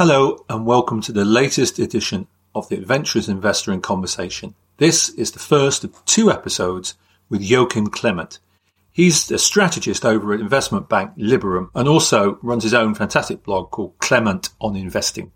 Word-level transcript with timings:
Hello 0.00 0.46
and 0.48 0.64
welcome 0.64 1.02
to 1.02 1.12
the 1.12 1.26
latest 1.26 1.78
edition 1.78 2.26
of 2.54 2.66
the 2.70 2.76
Adventurous 2.76 3.28
Investor 3.28 3.70
in 3.70 3.82
Conversation. 3.82 4.54
This 4.78 5.10
is 5.10 5.32
the 5.32 5.38
first 5.38 5.84
of 5.84 6.02
two 6.06 6.30
episodes 6.30 6.94
with 7.28 7.42
Joachim 7.42 7.88
Klement. 7.88 8.38
He's 8.90 9.30
a 9.30 9.38
strategist 9.38 10.06
over 10.06 10.32
at 10.32 10.40
investment 10.40 10.88
bank 10.88 11.18
Liberum 11.18 11.68
and 11.74 11.86
also 11.86 12.38
runs 12.40 12.62
his 12.62 12.72
own 12.72 12.94
fantastic 12.94 13.42
blog 13.42 13.72
called 13.72 13.98
Klement 13.98 14.48
on 14.58 14.74
Investing. 14.74 15.32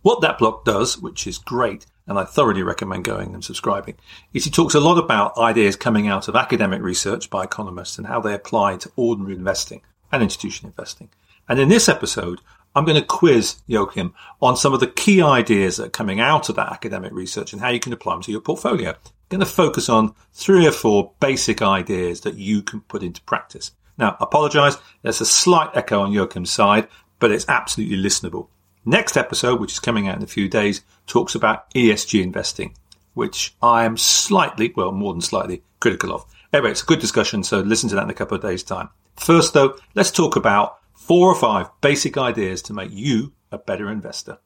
What 0.00 0.22
that 0.22 0.38
blog 0.38 0.64
does, 0.64 0.96
which 0.96 1.26
is 1.26 1.36
great, 1.36 1.84
and 2.06 2.18
I 2.18 2.24
thoroughly 2.24 2.62
recommend 2.62 3.04
going 3.04 3.34
and 3.34 3.44
subscribing, 3.44 3.96
is 4.32 4.46
he 4.46 4.50
talks 4.50 4.74
a 4.74 4.80
lot 4.80 4.96
about 4.96 5.36
ideas 5.36 5.76
coming 5.76 6.08
out 6.08 6.28
of 6.28 6.34
academic 6.34 6.80
research 6.80 7.28
by 7.28 7.44
economists 7.44 7.98
and 7.98 8.06
how 8.06 8.22
they 8.22 8.32
apply 8.32 8.78
to 8.78 8.92
ordinary 8.96 9.34
investing 9.34 9.82
and 10.10 10.22
institutional 10.22 10.70
investing. 10.70 11.10
And 11.46 11.58
in 11.58 11.68
this 11.68 11.88
episode, 11.88 12.40
I'm 12.74 12.84
going 12.84 13.00
to 13.00 13.06
quiz 13.06 13.56
Joachim 13.66 14.14
on 14.40 14.56
some 14.56 14.72
of 14.72 14.80
the 14.80 14.86
key 14.86 15.20
ideas 15.20 15.76
that 15.76 15.86
are 15.86 15.90
coming 15.90 16.20
out 16.20 16.48
of 16.48 16.56
that 16.56 16.72
academic 16.72 17.12
research 17.12 17.52
and 17.52 17.60
how 17.60 17.70
you 17.70 17.80
can 17.80 17.92
apply 17.92 18.14
them 18.14 18.22
to 18.22 18.32
your 18.32 18.40
portfolio. 18.40 18.90
I'm 18.90 18.96
going 19.28 19.40
to 19.40 19.46
focus 19.46 19.88
on 19.88 20.14
three 20.32 20.66
or 20.66 20.72
four 20.72 21.12
basic 21.18 21.62
ideas 21.62 22.20
that 22.22 22.36
you 22.36 22.62
can 22.62 22.80
put 22.82 23.02
into 23.02 23.22
practice. 23.22 23.72
Now, 23.98 24.16
apologize. 24.20 24.76
There's 25.02 25.20
a 25.20 25.26
slight 25.26 25.70
echo 25.74 26.00
on 26.00 26.12
Joachim's 26.12 26.50
side, 26.50 26.88
but 27.18 27.32
it's 27.32 27.48
absolutely 27.48 27.96
listenable. 27.96 28.48
Next 28.84 29.16
episode, 29.16 29.60
which 29.60 29.72
is 29.72 29.78
coming 29.78 30.08
out 30.08 30.16
in 30.16 30.22
a 30.22 30.28
few 30.28 30.48
days, 30.48 30.82
talks 31.06 31.34
about 31.34 31.70
ESG 31.74 32.22
investing, 32.22 32.74
which 33.14 33.54
I 33.60 33.84
am 33.84 33.96
slightly, 33.96 34.72
well, 34.74 34.92
more 34.92 35.12
than 35.12 35.20
slightly 35.20 35.62
critical 35.80 36.14
of. 36.14 36.24
Anyway, 36.52 36.70
it's 36.70 36.82
a 36.82 36.86
good 36.86 37.00
discussion, 37.00 37.42
so 37.42 37.60
listen 37.60 37.88
to 37.90 37.94
that 37.96 38.04
in 38.04 38.10
a 38.10 38.14
couple 38.14 38.36
of 38.36 38.42
days' 38.42 38.62
time. 38.62 38.88
First, 39.16 39.52
though, 39.52 39.76
let's 39.94 40.10
talk 40.10 40.36
about 40.36 40.79
four 41.00 41.28
or 41.28 41.34
five 41.34 41.68
basic 41.80 42.18
ideas 42.18 42.60
to 42.60 42.74
make 42.74 42.90
you 42.92 43.32
a 43.50 43.58
better 43.58 43.90
investor. 43.90 44.38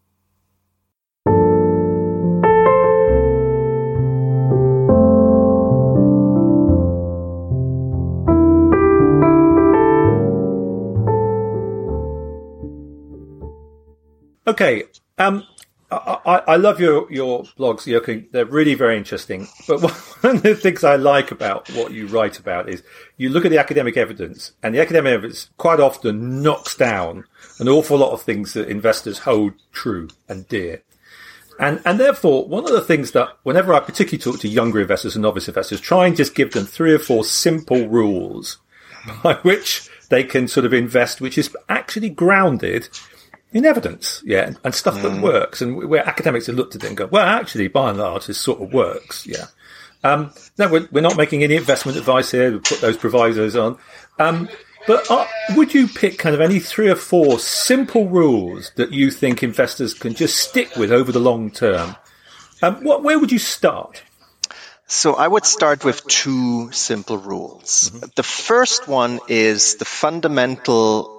Okay, 14.47 14.85
um, 15.19 15.43
I, 15.91 16.43
I, 16.49 16.57
love 16.57 16.81
your, 16.81 17.11
your 17.13 17.45
blogs, 17.59 17.87
Joachim. 17.87 18.27
They're 18.33 18.45
really 18.47 18.75
very 18.75 18.97
interesting. 18.97 19.49
But 19.69 19.83
one 20.23 20.37
of 20.37 20.43
the 20.43 20.55
things 20.55 20.83
I 20.83 20.97
like 20.97 21.31
about 21.31 21.69
what 21.71 21.93
you 21.93 22.07
write 22.07 22.39
about 22.39 22.69
is 22.69 22.83
you 23.17 23.29
look 23.29 23.45
at 23.45 23.51
the 23.51 23.59
academic 23.59 23.97
evidence, 23.97 24.53
and 24.63 24.75
the 24.75 24.81
academic 24.81 25.13
evidence 25.13 25.51
quite 25.57 25.81
often 25.81 26.43
knocks 26.43 26.77
down 26.77 27.25
an 27.59 27.69
awful 27.69 27.99
lot 27.99 28.13
of 28.13 28.23
things 28.23 28.55
that 28.55 28.69
investors 28.69 29.21
hold 29.21 29.53
true 29.73 30.09
and 30.29 30.49
dear. 30.49 30.83
And, 31.59 31.81
and 31.85 32.01
therefore, 32.01 32.47
one 32.47 32.65
of 32.65 32.73
the 32.73 32.81
things 32.81 33.13
that 33.13 33.37
whenever 33.45 33.75
I 33.75 33.81
particularly 33.81 34.19
talk 34.19 34.41
to 34.41 34.49
younger 34.49 34.81
investors 34.81 35.15
and 35.15 35.23
novice 35.23 35.49
investors, 35.49 35.81
try 35.81 36.07
and 36.07 36.17
just 36.17 36.35
give 36.35 36.53
them 36.53 36.65
three 36.65 36.93
or 36.93 36.99
four 36.99 37.25
simple 37.25 37.89
rules 37.89 38.59
by 39.23 39.35
which 39.37 39.89
they 40.09 40.25
can 40.25 40.49
sort 40.49 40.67
of 40.67 40.73
invest, 40.73 41.21
which 41.21 41.39
is 41.39 41.55
actually 41.69 42.11
grounded 42.11 42.89
in 43.55 43.65
evidence, 43.65 44.23
yeah, 44.27 44.53
and 44.65 44.75
stuff 44.75 45.01
that 45.01 45.13
mm. 45.13 45.23
works, 45.23 45.63
and 45.63 45.77
where 45.89 46.07
academics 46.07 46.47
have 46.47 46.57
looked 46.57 46.75
at 46.75 46.83
it 46.83 46.89
and 46.89 46.97
go, 46.97 47.07
well, 47.07 47.27
actually, 47.27 47.69
by 47.69 47.91
and 47.91 47.99
large, 47.99 48.27
this 48.27 48.39
sort 48.39 48.61
of 48.61 48.75
works, 48.75 49.27
yeah. 49.27 49.47
Um, 50.03 50.33
no, 50.59 50.69
we're, 50.69 50.89
we're, 50.93 51.01
not 51.01 51.17
making 51.17 51.43
any 51.43 51.57
investment 51.57 51.97
advice 51.97 52.33
here. 52.33 52.53
We 52.53 52.59
put 52.59 52.83
those 52.83 52.99
provisos 52.99 53.57
on. 53.57 53.79
Um, 54.19 54.51
but 54.87 55.11
uh, 55.11 55.27
would 55.57 55.73
you 55.73 55.89
pick 55.89 56.19
kind 56.19 56.35
of 56.35 56.43
any 56.43 56.59
three 56.59 56.91
or 56.91 56.97
four 56.97 57.39
simple 57.39 58.07
rules 58.09 58.71
that 58.77 58.93
you 58.93 59.11
think 59.11 59.43
investors 59.43 59.95
can 59.95 60.13
just 60.13 60.37
stick 60.37 60.77
with 60.77 60.93
over 60.93 61.11
the 61.11 61.21
long 61.21 61.51
term? 61.51 61.97
Um, 62.61 62.85
what, 62.85 63.03
where 63.03 63.19
would 63.19 63.33
you 63.33 63.39
start? 63.39 64.03
So 64.87 65.15
I 65.15 65.27
would 65.27 65.47
start 65.47 65.85
with 65.85 66.07
two 66.07 66.71
simple 66.73 67.17
rules. 67.17 67.91
Mm-hmm. 67.91 68.07
The 68.15 68.23
first 68.23 68.87
one 68.87 69.21
is 69.29 69.77
the 69.77 69.87
fundamental 69.87 71.14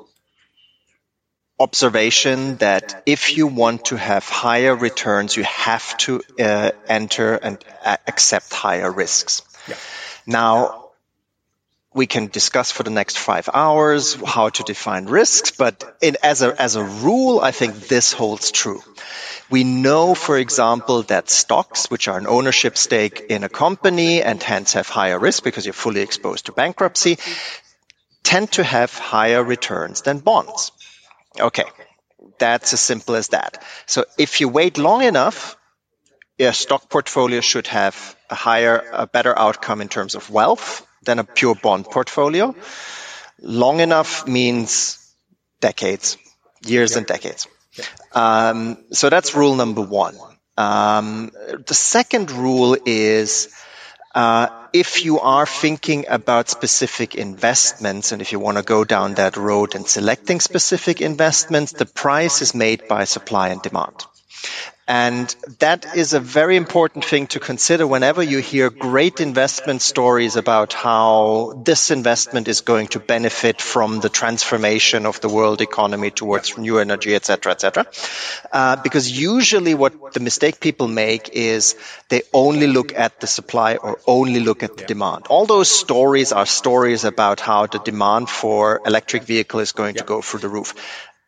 observation 1.60 2.58
that 2.58 3.04
if 3.06 3.38
you 3.38 3.48
want 3.48 3.86
to 3.86 3.96
have 3.96 4.28
higher 4.28 4.76
returns, 4.76 5.38
you 5.38 5.44
have 5.44 5.98
to 5.98 6.22
uh, 6.40 6.72
enter 6.88 7.36
and 7.36 7.64
accept 8.08 8.54
higher 8.54 8.92
risks. 8.92 9.42
Yeah. 9.68 9.76
Now, 10.26 10.86
we 11.94 12.08
can 12.08 12.28
discuss 12.28 12.72
for 12.72 12.84
the 12.84 12.90
next 12.90 13.18
five 13.18 13.50
hours 13.54 14.16
how 14.16 14.50
to 14.50 14.64
define 14.64 15.06
risks, 15.06 15.52
but 15.52 15.98
in, 16.02 16.18
as 16.22 16.42
a 16.42 16.62
as 16.62 16.76
a 16.76 16.84
rule, 16.84 17.40
I 17.40 17.52
think 17.52 17.88
this 17.88 18.12
holds 18.12 18.52
true. 18.52 18.82
We 19.50 19.64
know, 19.64 20.14
for 20.14 20.38
example, 20.38 21.04
that 21.04 21.30
stocks, 21.30 21.90
which 21.90 22.10
are 22.10 22.18
an 22.18 22.28
ownership 22.28 22.76
stake 22.78 23.28
in 23.30 23.46
a 23.46 23.50
company 23.50 24.22
and 24.22 24.44
hence 24.44 24.74
have 24.74 24.90
higher 24.90 25.18
risk 25.18 25.44
because 25.44 25.66
you're 25.66 25.74
fully 25.74 26.02
exposed 26.02 26.48
to 26.48 26.52
bankruptcy, 26.52 27.18
tend 28.24 28.52
to 28.54 28.64
have 28.64 28.98
higher 28.98 29.44
returns 29.44 30.02
than 30.02 30.20
bonds. 30.20 30.72
Okay, 31.40 31.66
that's 32.38 32.74
as 32.74 32.80
simple 32.80 33.16
as 33.16 33.30
that. 33.30 33.64
So 33.86 34.06
if 34.18 34.42
you 34.42 34.50
wait 34.50 34.78
long 34.78 35.04
enough, 35.04 35.58
your 36.38 36.54
stock 36.54 36.90
portfolio 36.90 37.42
should 37.42 37.68
have 37.68 38.16
a 38.30 38.36
higher, 38.36 38.84
a 38.92 39.08
better 39.08 39.38
outcome 39.38 39.82
in 39.82 39.90
terms 39.90 40.16
of 40.16 40.30
wealth 40.30 40.86
than 41.04 41.20
a 41.20 41.24
pure 41.24 41.56
bond 41.56 41.86
portfolio. 41.86 42.56
Long 43.42 43.80
enough 43.80 44.28
means 44.28 45.00
decades, 45.62 46.18
years 46.66 46.96
and 46.96 47.06
decades. 47.06 47.48
Um, 48.14 48.78
so 48.92 49.10
that's 49.10 49.36
rule 49.36 49.56
number 49.56 49.82
one. 49.82 50.16
Um, 50.58 51.32
the 51.68 51.74
second 51.74 52.32
rule 52.32 52.78
is 52.86 53.50
Uh, 54.16 54.48
if 54.72 55.06
you 55.06 55.20
are 55.20 55.46
thinking 55.46 56.06
about 56.08 56.50
specific 56.50 57.16
investments 57.16 58.12
and 58.12 58.22
if 58.22 58.32
you 58.32 58.40
want 58.40 58.58
to 58.58 58.64
go 58.64 58.84
down 58.84 59.14
that 59.16 59.36
road 59.38 59.76
and 59.76 59.88
selecting 59.88 60.40
specific 60.40 61.02
investments, 61.02 61.74
the 61.74 61.86
price 61.86 62.42
is 62.42 62.56
made 62.56 62.88
by 62.88 63.04
supply 63.04 63.50
and 63.50 63.62
demand. 63.62 64.06
And 64.88 65.36
that 65.58 65.96
is 65.96 66.14
a 66.14 66.20
very 66.20 66.58
important 66.58 67.06
thing 67.06 67.26
to 67.28 67.40
consider 67.40 67.88
whenever 67.88 68.22
you 68.22 68.38
hear 68.38 68.70
great 68.70 69.20
investment 69.20 69.82
stories 69.82 70.36
about 70.36 70.74
how 70.74 71.60
this 71.66 71.90
investment 71.90 72.48
is 72.48 72.62
going 72.62 72.88
to 72.90 73.00
benefit 73.00 73.64
from 73.64 74.00
the 74.00 74.10
transformation 74.10 75.08
of 75.08 75.20
the 75.22 75.30
world 75.30 75.62
economy 75.62 76.12
towards 76.12 76.56
new 76.56 76.78
energy, 76.78 77.16
etc., 77.16 77.54
etc. 77.54 77.88
Uh, 78.52 78.76
because 78.76 79.12
usually 79.12 79.74
what 79.74 80.14
the 80.14 80.20
mistake 80.20 80.60
people 80.60 80.88
make 80.88 81.30
is 81.30 81.76
they 82.10 82.22
only 82.32 82.68
look 82.68 82.94
at 82.94 83.20
the 83.20 83.28
supply 83.28 83.78
or 83.78 83.98
only 84.06 84.40
look 84.40 84.62
at 84.62 84.78
the 84.78 84.86
demand. 84.86 85.26
All 85.30 85.48
those 85.48 85.72
stories 85.72 86.32
are 86.32 86.46
stories 86.46 87.06
about 87.06 87.40
how 87.40 87.66
the 87.66 87.80
demand 87.80 88.30
for 88.30 88.82
electric 88.86 89.24
vehicle 89.24 89.62
is 89.62 89.72
going 89.72 89.96
to 89.96 90.04
go 90.04 90.22
through 90.22 90.42
the 90.42 90.50
roof. 90.50 90.76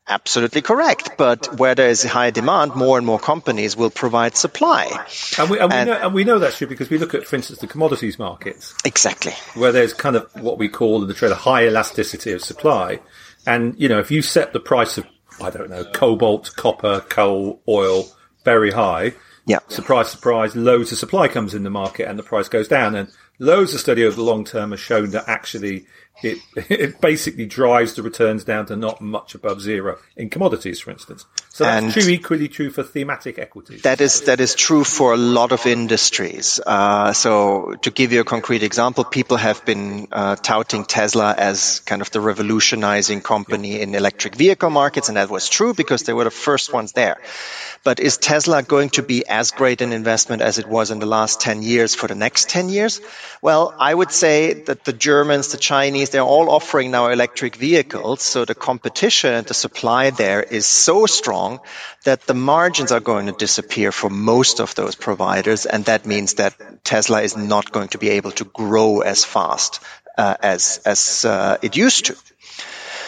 Absolutely 0.07 0.61
correct. 0.61 1.11
But 1.17 1.57
where 1.59 1.75
there 1.75 1.89
is 1.89 2.03
high 2.03 2.31
demand, 2.31 2.75
more 2.75 2.97
and 2.97 3.05
more 3.05 3.19
companies 3.19 3.75
will 3.75 3.89
provide 3.89 4.35
supply. 4.37 5.05
And 5.37 5.49
we, 5.49 5.59
and, 5.59 5.73
and, 5.73 5.89
we, 5.89 5.93
know, 5.93 5.99
and 6.01 6.13
we 6.13 6.23
know 6.23 6.39
that's 6.39 6.57
true 6.57 6.67
because 6.67 6.89
we 6.89 6.97
look 6.97 7.13
at, 7.13 7.25
for 7.25 7.35
instance, 7.35 7.59
the 7.59 7.67
commodities 7.67 8.17
markets. 8.17 8.73
Exactly. 8.85 9.33
Where 9.55 9.71
there's 9.71 9.93
kind 9.93 10.15
of 10.15 10.29
what 10.41 10.57
we 10.57 10.69
call 10.69 11.01
in 11.01 11.07
the 11.07 11.13
trade 11.13 11.31
a 11.31 11.35
high 11.35 11.67
elasticity 11.67 12.31
of 12.31 12.41
supply. 12.41 12.99
And, 13.45 13.79
you 13.79 13.89
know, 13.89 13.99
if 13.99 14.09
you 14.09 14.21
set 14.21 14.53
the 14.53 14.59
price 14.59 14.97
of, 14.97 15.05
I 15.41 15.49
don't 15.49 15.69
know, 15.69 15.83
cobalt, 15.83 16.53
copper, 16.55 17.01
coal, 17.01 17.61
oil 17.67 18.05
very 18.45 18.71
high, 18.71 19.13
yeah. 19.45 19.59
surprise, 19.67 20.09
surprise, 20.09 20.55
loads 20.55 20.91
of 20.91 20.97
supply 20.97 21.27
comes 21.27 21.53
in 21.53 21.63
the 21.63 21.69
market 21.69 22.07
and 22.07 22.17
the 22.17 22.23
price 22.23 22.47
goes 22.47 22.67
down. 22.67 22.95
And 22.95 23.09
loads 23.39 23.73
of 23.73 23.79
study 23.79 24.05
over 24.05 24.15
the 24.15 24.23
long 24.23 24.45
term 24.45 24.71
has 24.71 24.79
shown 24.79 25.11
that 25.11 25.25
actually 25.27 25.85
it 26.23 26.39
it 26.69 27.01
basically 27.01 27.45
drives 27.45 27.93
the 27.93 28.03
returns 28.03 28.43
down 28.43 28.65
to 28.67 28.75
not 28.75 29.01
much 29.01 29.35
above 29.35 29.61
zero 29.61 29.97
in 30.15 30.29
commodities, 30.29 30.79
for 30.79 30.91
instance. 30.91 31.25
So 31.57 31.63
that's 31.63 31.83
and 31.85 31.91
true, 31.91 32.13
equally 32.13 32.49
true 32.49 32.69
for 32.69 32.83
thematic 32.83 33.39
equities. 33.39 33.81
That 33.81 33.99
is 33.99 34.21
that 34.25 34.39
is 34.39 34.53
true 34.53 34.83
for 34.83 35.13
a 35.15 35.17
lot 35.17 35.51
of 35.51 35.65
industries. 35.65 36.59
Uh, 36.63 37.13
so 37.13 37.73
to 37.81 37.89
give 37.89 38.13
you 38.13 38.21
a 38.21 38.23
concrete 38.23 38.61
example, 38.61 39.03
people 39.03 39.37
have 39.37 39.65
been 39.65 40.07
uh, 40.11 40.35
touting 40.35 40.85
Tesla 40.85 41.33
as 41.35 41.79
kind 41.79 42.03
of 42.03 42.11
the 42.11 42.21
revolutionizing 42.21 43.21
company 43.21 43.81
in 43.81 43.95
electric 43.95 44.35
vehicle 44.35 44.69
markets, 44.69 45.07
and 45.07 45.17
that 45.17 45.31
was 45.31 45.49
true 45.49 45.73
because 45.73 46.03
they 46.03 46.13
were 46.13 46.25
the 46.25 46.29
first 46.29 46.71
ones 46.71 46.91
there. 46.91 47.17
But 47.83 47.99
is 47.99 48.17
Tesla 48.17 48.61
going 48.61 48.89
to 48.91 49.01
be 49.01 49.25
as 49.25 49.49
great 49.49 49.81
an 49.81 49.93
investment 49.93 50.43
as 50.43 50.59
it 50.59 50.67
was 50.67 50.91
in 50.91 50.99
the 50.99 51.05
last 51.07 51.41
10 51.41 51.63
years 51.63 51.95
for 51.95 52.07
the 52.07 52.15
next 52.15 52.49
10 52.49 52.69
years? 52.69 53.01
Well, 53.41 53.73
I 53.79 53.93
would 53.93 54.11
say 54.11 54.53
that 54.65 54.83
the 54.83 54.93
Germans, 54.93 55.51
the 55.51 55.57
Chinese, 55.57 56.09
they're 56.09 56.21
all 56.21 56.49
offering 56.49 56.91
now 56.91 57.07
electric 57.07 57.55
vehicles. 57.55 58.21
So 58.21 58.45
the 58.45 58.55
competition 58.55 59.33
and 59.33 59.47
the 59.47 59.53
supply 59.53 60.09
there 60.09 60.43
is 60.43 60.65
so 60.65 61.05
strong 61.05 61.46
that 62.03 62.21
the 62.27 62.33
margins 62.33 62.91
are 62.91 62.99
going 63.11 63.27
to 63.27 63.31
disappear 63.45 63.91
for 63.91 64.09
most 64.09 64.59
of 64.59 64.75
those 64.75 64.95
providers. 64.95 65.65
And 65.65 65.85
that 65.85 66.05
means 66.05 66.35
that 66.35 66.53
Tesla 66.83 67.21
is 67.21 67.35
not 67.35 67.71
going 67.71 67.89
to 67.89 67.97
be 67.97 68.09
able 68.17 68.31
to 68.31 68.45
grow 68.45 69.01
as 69.01 69.25
fast 69.25 69.79
uh, 70.17 70.35
as, 70.41 70.81
as 70.85 71.25
uh, 71.25 71.57
it 71.61 71.77
used 71.77 72.05
to. 72.07 72.15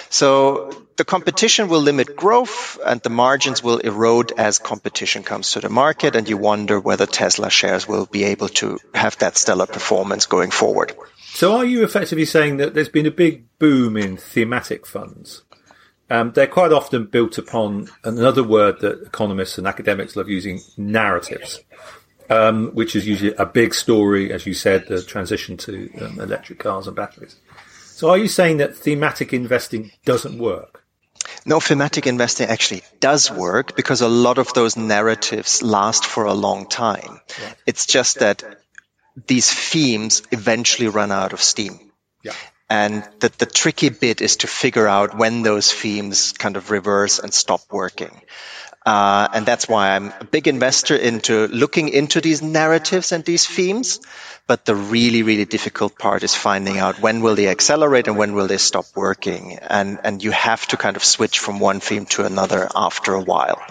So 0.10 0.72
the 0.98 1.06
competition 1.06 1.70
will 1.70 1.82
limit 1.82 2.16
growth 2.16 2.80
and 2.84 3.00
the 3.02 3.12
margins 3.12 3.64
will 3.64 3.78
erode 3.78 4.32
as 4.38 4.58
competition 4.58 5.24
comes 5.24 5.52
to 5.52 5.60
the 5.60 5.70
market 5.70 6.16
and 6.16 6.28
you 6.28 6.38
wonder 6.38 6.80
whether 6.80 7.06
Tesla 7.06 7.50
shares 7.50 7.88
will 7.88 8.08
be 8.08 8.24
able 8.24 8.50
to 8.62 8.80
have 8.94 9.18
that 9.20 9.38
stellar 9.38 9.68
performance 9.68 10.26
going 10.26 10.52
forward. 10.52 10.96
So 11.34 11.58
are 11.58 11.66
you 11.66 11.84
effectively 11.84 12.26
saying 12.26 12.58
that 12.58 12.74
there's 12.74 12.90
been 12.90 13.06
a 13.06 13.12
big 13.12 13.46
boom 13.60 13.96
in 13.96 14.18
thematic 14.18 14.88
funds? 14.88 15.44
Um, 16.10 16.32
they're 16.32 16.48
quite 16.48 16.72
often 16.72 17.06
built 17.06 17.38
upon 17.38 17.90
another 18.04 18.44
word 18.44 18.80
that 18.82 19.04
economists 19.04 19.58
and 19.58 19.68
academics 19.68 20.16
love 20.16 20.30
using, 20.30 20.60
narratives, 20.78 21.62
um, 22.30 22.70
which 22.74 22.96
is 22.96 23.08
usually 23.08 23.34
a 23.36 23.46
big 23.46 23.74
story, 23.74 24.34
as 24.34 24.46
you 24.46 24.54
said, 24.54 24.88
the 24.88 25.02
transition 25.04 25.58
to 25.58 25.90
um, 26.02 26.20
electric 26.20 26.60
cars 26.60 26.88
and 26.88 26.96
batteries. 26.96 27.36
So 28.00 28.10
are 28.10 28.18
you 28.18 28.28
saying 28.28 28.58
that 28.58 28.76
thematic 28.76 29.34
investing 29.34 29.92
doesn't 30.06 30.40
work? 30.40 30.84
No, 31.46 31.60
thematic 31.60 32.08
investing 32.08 32.48
actually 32.48 32.82
does 33.00 33.30
work 33.30 33.76
because 33.76 34.02
a 34.02 34.08
lot 34.08 34.38
of 34.38 34.54
those 34.54 34.78
narratives 34.78 35.62
last 35.62 36.06
for 36.06 36.26
a 36.26 36.34
long 36.34 36.68
time. 36.68 37.20
It's 37.66 37.86
just 37.86 38.20
that 38.20 38.44
these 39.28 39.52
themes 39.52 40.24
eventually 40.32 40.88
run 40.88 41.12
out 41.12 41.34
of 41.34 41.42
steam. 41.42 41.92
Yeah. 42.24 42.34
And 42.70 43.04
the, 43.20 43.32
the 43.38 43.46
tricky 43.46 43.90
bit 43.90 44.22
is 44.22 44.38
to 44.38 44.48
figure 44.48 44.88
out 44.88 45.18
when 45.18 45.42
those 45.42 45.74
themes 45.74 46.34
kind 46.34 46.56
of 46.56 46.70
reverse 46.70 47.20
and 47.20 47.34
stop 47.34 47.62
working. 47.72 48.22
Uh, 48.86 49.28
and 49.34 49.46
that's 49.46 49.68
why 49.68 49.96
I'm 49.96 50.14
a 50.20 50.24
big 50.24 50.48
investor 50.48 50.96
into 50.96 51.48
looking 51.48 51.90
into 51.90 52.22
these 52.22 52.42
narratives 52.42 53.12
and 53.12 53.26
these 53.26 53.46
themes. 53.46 54.00
But 54.48 54.66
the 54.66 54.76
really, 54.76 55.22
really 55.22 55.46
difficult 55.46 55.98
part 55.98 56.24
is 56.24 56.34
finding 56.34 56.80
out 56.80 57.00
when 57.00 57.22
will 57.22 57.36
they 57.36 57.50
accelerate 57.50 58.08
and 58.08 58.18
when 58.18 58.34
will 58.34 58.48
they 58.48 58.58
stop 58.58 58.86
working. 58.96 59.60
And, 59.60 60.00
and 60.04 60.24
you 60.24 60.32
have 60.32 60.66
to 60.68 60.78
kind 60.78 60.96
of 60.96 61.04
switch 61.04 61.40
from 61.40 61.60
one 61.60 61.82
theme 61.82 62.06
to 62.08 62.26
another 62.26 62.68
after 62.76 63.14
a 63.14 63.22
while. 63.22 63.62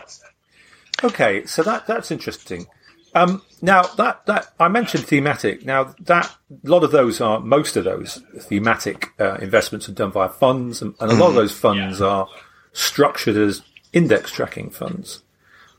Okay, 1.03 1.47
so 1.47 1.63
that 1.63 1.87
that's 1.87 2.11
interesting. 2.11 2.67
Um, 3.15 3.43
now 3.63 3.83
that 3.83 4.27
that 4.27 4.53
I 4.61 4.69
mentioned 4.69 5.07
thematic. 5.07 5.65
Now 5.65 5.95
that 6.01 6.35
a 6.51 6.69
lot 6.69 6.85
of 6.85 6.91
those 6.91 7.21
are 7.21 7.41
most 7.41 7.77
of 7.77 7.85
those 7.85 8.23
thematic 8.41 9.09
uh, 9.19 9.35
investments 9.37 9.89
are 9.89 9.93
done 9.93 10.13
via 10.13 10.29
funds, 10.29 10.83
and, 10.83 10.95
and 11.01 11.11
a 11.11 11.15
lot 11.15 11.27
of 11.27 11.31
mm-hmm. 11.31 11.37
those 11.37 11.53
funds 11.53 12.01
yeah. 12.01 12.07
are 12.07 12.29
structured 12.73 13.37
as 13.37 13.63
index 13.93 14.31
tracking 14.31 14.71
funds 14.71 15.23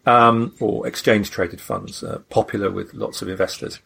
um, 0.05 0.55
or 0.59 0.87
exchange 0.87 1.29
traded 1.29 1.61
funds, 1.61 2.03
uh, 2.03 2.19
popular 2.29 2.71
with 2.71 2.93
lots 2.93 3.21
of 3.21 3.29
investors. 3.29 3.79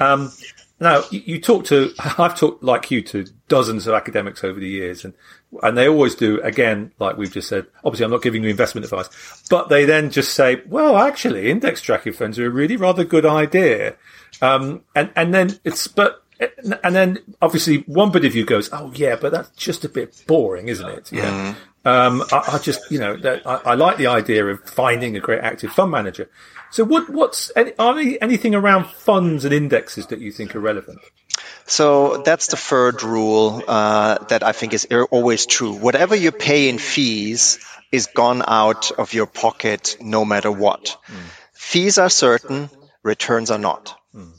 Um, 0.00 0.32
now, 0.80 1.02
you, 1.10 1.22
you 1.24 1.40
talk 1.40 1.64
to, 1.66 1.92
I've 2.18 2.38
talked 2.38 2.62
like 2.62 2.90
you 2.90 3.02
to 3.02 3.26
dozens 3.48 3.86
of 3.86 3.94
academics 3.94 4.44
over 4.44 4.60
the 4.60 4.68
years 4.68 5.04
and, 5.04 5.14
and 5.62 5.76
they 5.76 5.88
always 5.88 6.14
do, 6.14 6.40
again, 6.40 6.92
like 6.98 7.16
we've 7.16 7.32
just 7.32 7.48
said, 7.48 7.66
obviously 7.84 8.04
I'm 8.04 8.10
not 8.10 8.22
giving 8.22 8.42
you 8.42 8.48
investment 8.48 8.84
advice, 8.84 9.08
but 9.50 9.68
they 9.68 9.84
then 9.84 10.10
just 10.10 10.34
say, 10.34 10.62
well, 10.66 10.96
actually, 10.96 11.50
index 11.50 11.82
tracking 11.82 12.14
funds 12.14 12.38
are 12.38 12.46
a 12.46 12.50
really 12.50 12.76
rather 12.76 13.04
good 13.04 13.26
idea. 13.26 13.96
Um, 14.40 14.82
and, 14.94 15.10
and 15.14 15.34
then 15.34 15.58
it's, 15.64 15.88
but, 15.88 16.22
and 16.40 16.94
then 16.94 17.18
obviously 17.40 17.78
one 17.86 18.10
bit 18.10 18.24
of 18.24 18.34
you 18.34 18.44
goes, 18.44 18.70
oh 18.72 18.92
yeah, 18.94 19.16
but 19.16 19.32
that's 19.32 19.50
just 19.50 19.84
a 19.84 19.88
bit 19.88 20.24
boring, 20.26 20.68
isn't 20.68 20.88
it? 20.88 21.12
Yeah. 21.12 21.54
Mm. 21.84 21.88
Um, 21.90 22.22
I, 22.32 22.54
I, 22.54 22.58
just, 22.58 22.90
you 22.90 22.98
know, 22.98 23.18
I, 23.44 23.72
I, 23.72 23.74
like 23.74 23.96
the 23.96 24.06
idea 24.06 24.46
of 24.46 24.60
finding 24.68 25.16
a 25.16 25.20
great 25.20 25.40
active 25.40 25.72
fund 25.72 25.90
manager. 25.90 26.30
So 26.70 26.84
what, 26.84 27.10
what's, 27.10 27.50
any, 27.56 27.72
are 27.78 27.94
there 27.94 28.16
anything 28.20 28.54
around 28.54 28.86
funds 28.86 29.44
and 29.44 29.52
indexes 29.52 30.06
that 30.06 30.20
you 30.20 30.32
think 30.32 30.56
are 30.56 30.60
relevant? 30.60 31.00
So 31.66 32.18
that's 32.18 32.48
the 32.48 32.56
third 32.56 33.02
rule 33.02 33.62
uh, 33.66 34.18
that 34.28 34.42
I 34.42 34.52
think 34.52 34.74
is 34.74 34.86
always 35.10 35.46
true. 35.46 35.72
Whatever 35.72 36.16
you 36.16 36.32
pay 36.32 36.68
in 36.68 36.78
fees 36.78 37.58
is 37.90 38.06
gone 38.06 38.42
out 38.46 38.90
of 38.92 39.14
your 39.14 39.26
pocket 39.26 39.96
no 40.00 40.24
matter 40.24 40.50
what. 40.50 40.96
Mm. 41.06 41.14
Fees 41.52 41.98
are 41.98 42.10
certain, 42.10 42.70
returns 43.02 43.50
are 43.50 43.58
not. 43.58 43.98
Mm. 44.14 44.32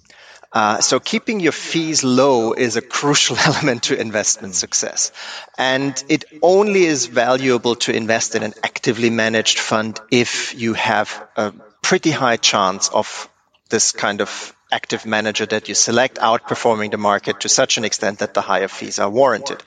Uh, 0.52 0.80
so 0.82 1.00
keeping 1.00 1.40
your 1.40 1.52
fees 1.52 2.04
low 2.04 2.54
is 2.54 2.76
a 2.76 2.82
crucial 2.82 3.38
element 3.46 3.84
to 3.84 4.00
investment 4.00 4.54
success. 4.56 5.12
And 5.58 6.02
it 6.10 6.26
only 6.42 6.86
is 6.86 7.08
valuable 7.08 7.76
to 7.88 7.96
invest 7.96 8.36
in 8.36 8.44
an 8.44 8.54
actively 8.64 9.10
managed 9.10 9.60
fund 9.60 10.00
if 10.12 10.54
you 10.60 10.74
have 10.74 11.28
a 11.36 11.54
pretty 11.82 12.12
high 12.12 12.38
chance 12.38 12.90
of 12.90 13.30
this 13.70 13.92
kind 13.92 14.22
of 14.22 14.56
active 14.74 15.06
manager 15.06 15.46
that 15.46 15.70
you 15.70 15.76
select 15.76 16.18
outperforming 16.18 16.92
the 16.92 16.98
market 16.98 17.42
to 17.42 17.50
such 17.50 17.78
an 17.78 17.86
extent 17.86 18.20
that 18.20 18.34
the 18.34 18.42
higher 18.42 18.68
fees 18.68 19.00
are 19.00 19.10
warranted. 19.10 19.62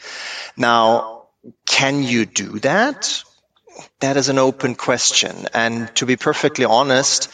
Now, 0.56 1.28
can 1.66 2.02
you 2.02 2.26
do 2.26 2.58
that? 2.60 3.22
That 4.00 4.16
is 4.16 4.28
an 4.28 4.38
open 4.38 4.74
question. 4.74 5.46
And 5.54 5.94
to 5.96 6.06
be 6.06 6.16
perfectly 6.16 6.64
honest, 6.64 7.30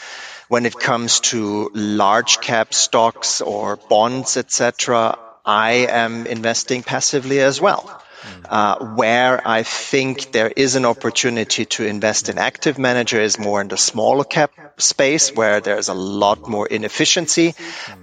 when 0.49 0.67
it 0.67 0.79
comes 0.79 1.21
to 1.21 1.71
large 1.73 2.41
cap 2.41 2.75
stocks 2.75 3.41
or 3.41 3.77
bonds, 3.77 4.37
etc., 4.37 5.19
I 5.45 5.87
am 5.89 6.27
investing 6.27 6.83
passively 6.83 7.41
as 7.41 7.61
well. 7.61 8.02
Uh, 8.49 8.95
where 8.95 9.47
I 9.47 9.63
think 9.63 10.33
there 10.33 10.53
is 10.55 10.77
an 10.77 10.85
opportunity 10.85 11.65
to 11.65 11.87
invest 11.87 12.29
in 12.29 12.39
active 12.39 12.79
manager 12.79 13.21
is 13.21 13.39
more 13.39 13.61
in 13.61 13.69
the 13.69 13.77
smaller 13.77 14.25
cap 14.25 14.53
space 14.79 15.35
where 15.35 15.61
there's 15.61 15.89
a 15.89 15.95
lot 15.95 16.49
more 16.49 16.67
inefficiency 16.67 17.55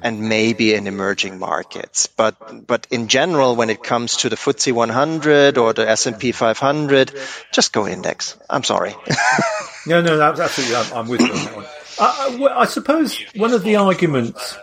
and 0.01 0.21
maybe 0.21 0.73
in 0.73 0.87
emerging 0.87 1.39
markets. 1.39 2.07
But, 2.07 2.65
but 2.67 2.87
in 2.89 3.07
general, 3.07 3.55
when 3.55 3.69
it 3.69 3.83
comes 3.83 4.17
to 4.17 4.29
the 4.29 4.35
FTSE 4.35 4.71
100 4.73 5.57
or 5.57 5.73
the 5.73 5.89
S&P 5.89 6.31
500, 6.31 7.13
just 7.51 7.73
go 7.73 7.87
index. 7.87 8.37
I'm 8.49 8.63
sorry. 8.63 8.95
no, 9.87 10.01
no, 10.01 10.21
absolutely. 10.21 10.75
I'm, 10.75 10.93
I'm 10.93 11.07
with 11.07 11.21
you 11.21 11.31
on 11.31 11.45
that 11.45 11.55
one. 11.55 11.65
I, 11.99 12.61
I, 12.61 12.65
suppose 12.65 13.19
one 13.35 13.53
of 13.53 13.63
the 13.63 13.75
arguments 13.75 14.57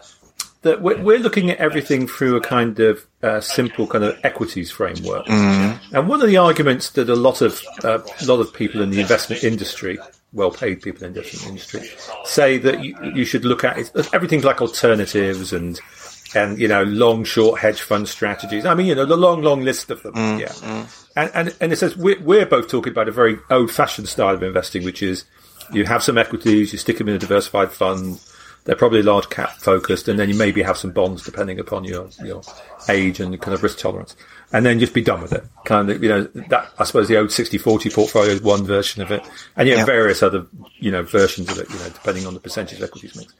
that 0.66 0.82
we're, 0.82 1.00
we're, 1.00 1.18
looking 1.18 1.50
at 1.50 1.58
everything 1.58 2.06
through 2.06 2.36
a 2.36 2.40
kind 2.40 2.78
of 2.80 3.06
uh, 3.22 3.40
simple 3.40 3.86
kind 3.86 4.04
of 4.04 4.18
equities 4.24 4.70
framework, 4.70 5.24
mm-hmm. 5.26 5.96
and 5.96 6.08
one 6.08 6.20
of 6.20 6.28
the 6.28 6.36
arguments 6.36 6.90
that 6.90 7.08
a 7.08 7.14
lot 7.14 7.40
of 7.40 7.62
uh, 7.84 7.98
a 8.20 8.24
lot 8.26 8.40
of 8.40 8.52
people 8.52 8.82
in 8.82 8.90
the 8.90 9.00
investment 9.00 9.44
industry, 9.44 9.98
well-paid 10.32 10.82
people 10.82 11.04
in 11.04 11.12
the 11.12 11.20
investment 11.20 11.48
industry, 11.48 11.88
say 12.24 12.58
that 12.58 12.82
you, 12.82 12.96
you 13.14 13.24
should 13.24 13.44
look 13.44 13.64
at 13.64 13.78
is 13.78 13.92
everything 14.12 14.42
like 14.42 14.60
alternatives 14.60 15.52
and 15.52 15.80
and 16.34 16.58
you 16.58 16.68
know 16.68 16.82
long 16.82 17.24
short 17.24 17.60
hedge 17.60 17.80
fund 17.80 18.08
strategies. 18.08 18.66
I 18.66 18.74
mean, 18.74 18.86
you 18.86 18.94
know, 18.94 19.06
the 19.06 19.16
long 19.16 19.42
long 19.42 19.62
list 19.62 19.90
of 19.90 20.02
them. 20.02 20.14
Mm-hmm. 20.14 20.40
Yeah, 20.40 20.86
and, 21.16 21.30
and 21.34 21.56
and 21.60 21.72
it 21.72 21.76
says 21.76 21.96
we're, 21.96 22.20
we're 22.20 22.46
both 22.46 22.68
talking 22.68 22.92
about 22.92 23.08
a 23.08 23.12
very 23.12 23.38
old-fashioned 23.50 24.08
style 24.08 24.34
of 24.34 24.42
investing, 24.42 24.84
which 24.84 25.02
is 25.02 25.24
you 25.72 25.84
have 25.84 26.02
some 26.02 26.18
equities, 26.18 26.72
you 26.72 26.78
stick 26.78 26.98
them 26.98 27.08
in 27.08 27.14
a 27.14 27.18
diversified 27.18 27.72
fund. 27.72 28.20
They're 28.66 28.76
probably 28.76 29.02
large 29.02 29.30
cap 29.30 29.52
focused, 29.58 30.08
and 30.08 30.18
then 30.18 30.28
you 30.28 30.34
maybe 30.34 30.60
have 30.62 30.76
some 30.76 30.90
bonds 30.90 31.24
depending 31.24 31.60
upon 31.60 31.84
your 31.84 32.08
your 32.24 32.42
age 32.88 33.20
and 33.20 33.40
kind 33.40 33.54
of 33.54 33.62
risk 33.62 33.78
tolerance, 33.78 34.16
and 34.52 34.66
then 34.66 34.80
just 34.80 34.92
be 34.92 35.02
done 35.02 35.22
with 35.22 35.32
it. 35.32 35.44
Kind 35.64 35.88
of, 35.88 36.02
you 36.02 36.08
know, 36.08 36.24
that 36.48 36.72
I 36.76 36.84
suppose 36.84 37.06
the 37.06 37.16
old 37.16 37.28
60-40 37.28 37.94
portfolio 37.94 38.32
is 38.32 38.42
one 38.42 38.64
version 38.64 39.02
of 39.02 39.12
it, 39.12 39.24
and 39.56 39.68
you 39.68 39.76
have 39.76 39.86
yeah. 39.86 39.94
various 39.94 40.22
other 40.22 40.46
you 40.78 40.90
know 40.90 41.04
versions 41.04 41.48
of 41.48 41.58
it, 41.58 41.70
you 41.70 41.78
know, 41.78 41.88
depending 41.90 42.26
on 42.26 42.34
the 42.34 42.40
percentage 42.40 42.78
of 42.78 42.84
equities 42.84 43.16
mix. 43.16 43.32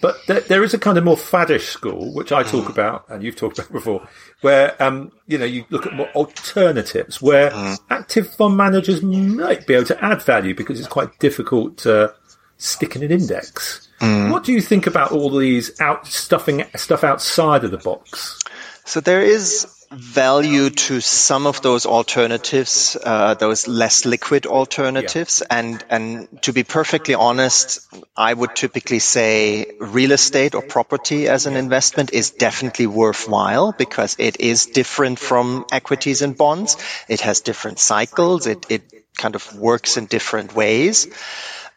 But 0.00 0.18
there, 0.26 0.40
there 0.40 0.64
is 0.64 0.74
a 0.74 0.78
kind 0.78 0.98
of 0.98 1.04
more 1.04 1.16
faddish 1.16 1.68
school, 1.68 2.12
which 2.12 2.32
I 2.32 2.42
talk 2.42 2.64
mm. 2.66 2.70
about, 2.70 3.08
and 3.08 3.22
you've 3.22 3.36
talked 3.36 3.58
about 3.58 3.72
before, 3.80 4.06
where 4.40 4.80
um, 4.82 5.12
you 5.26 5.38
know 5.38 5.44
you 5.44 5.64
look 5.70 5.86
at 5.86 5.94
more 5.94 6.08
alternatives, 6.08 7.22
where 7.22 7.50
mm. 7.50 7.78
active 7.90 8.34
fund 8.34 8.56
managers 8.56 9.02
might 9.02 9.66
be 9.66 9.74
able 9.74 9.86
to 9.86 10.04
add 10.04 10.22
value 10.22 10.54
because 10.54 10.78
it's 10.80 10.88
quite 10.88 11.18
difficult 11.18 11.78
to 11.78 12.12
stick 12.58 12.96
in 12.96 13.02
an 13.02 13.10
index. 13.10 13.88
Mm. 14.00 14.30
What 14.30 14.44
do 14.44 14.52
you 14.52 14.60
think 14.60 14.86
about 14.86 15.12
all 15.12 15.36
these 15.36 15.80
out 15.80 16.06
stuffing 16.06 16.64
stuff 16.74 17.04
outside 17.04 17.64
of 17.64 17.70
the 17.70 17.78
box? 17.78 18.38
So 18.84 19.00
there 19.00 19.22
is 19.22 19.66
value 19.90 20.70
to 20.70 21.00
some 21.00 21.46
of 21.46 21.62
those 21.62 21.86
alternatives, 21.86 22.96
uh, 23.02 23.34
those 23.34 23.68
less 23.68 24.04
liquid 24.04 24.46
alternatives. 24.46 25.42
Yeah. 25.42 25.58
And, 25.58 25.84
and 25.88 26.42
to 26.42 26.52
be 26.52 26.64
perfectly 26.64 27.14
honest, 27.14 27.86
I 28.16 28.32
would 28.32 28.54
typically 28.54 28.98
say 28.98 29.66
real 29.80 30.12
estate 30.12 30.54
or 30.54 30.62
property 30.62 31.28
as 31.28 31.46
an 31.46 31.56
investment 31.56 32.12
is 32.12 32.30
definitely 32.30 32.86
worthwhile 32.86 33.72
because 33.72 34.16
it 34.18 34.40
is 34.40 34.66
different 34.66 35.18
from 35.18 35.66
equities 35.70 36.22
and 36.22 36.36
bonds. 36.36 36.76
It 37.08 37.20
has 37.20 37.40
different 37.40 37.78
cycles. 37.78 38.46
It, 38.46 38.66
it 38.68 38.82
kind 39.16 39.34
of 39.34 39.56
works 39.56 39.96
in 39.96 40.06
different 40.06 40.54
ways. 40.54 41.06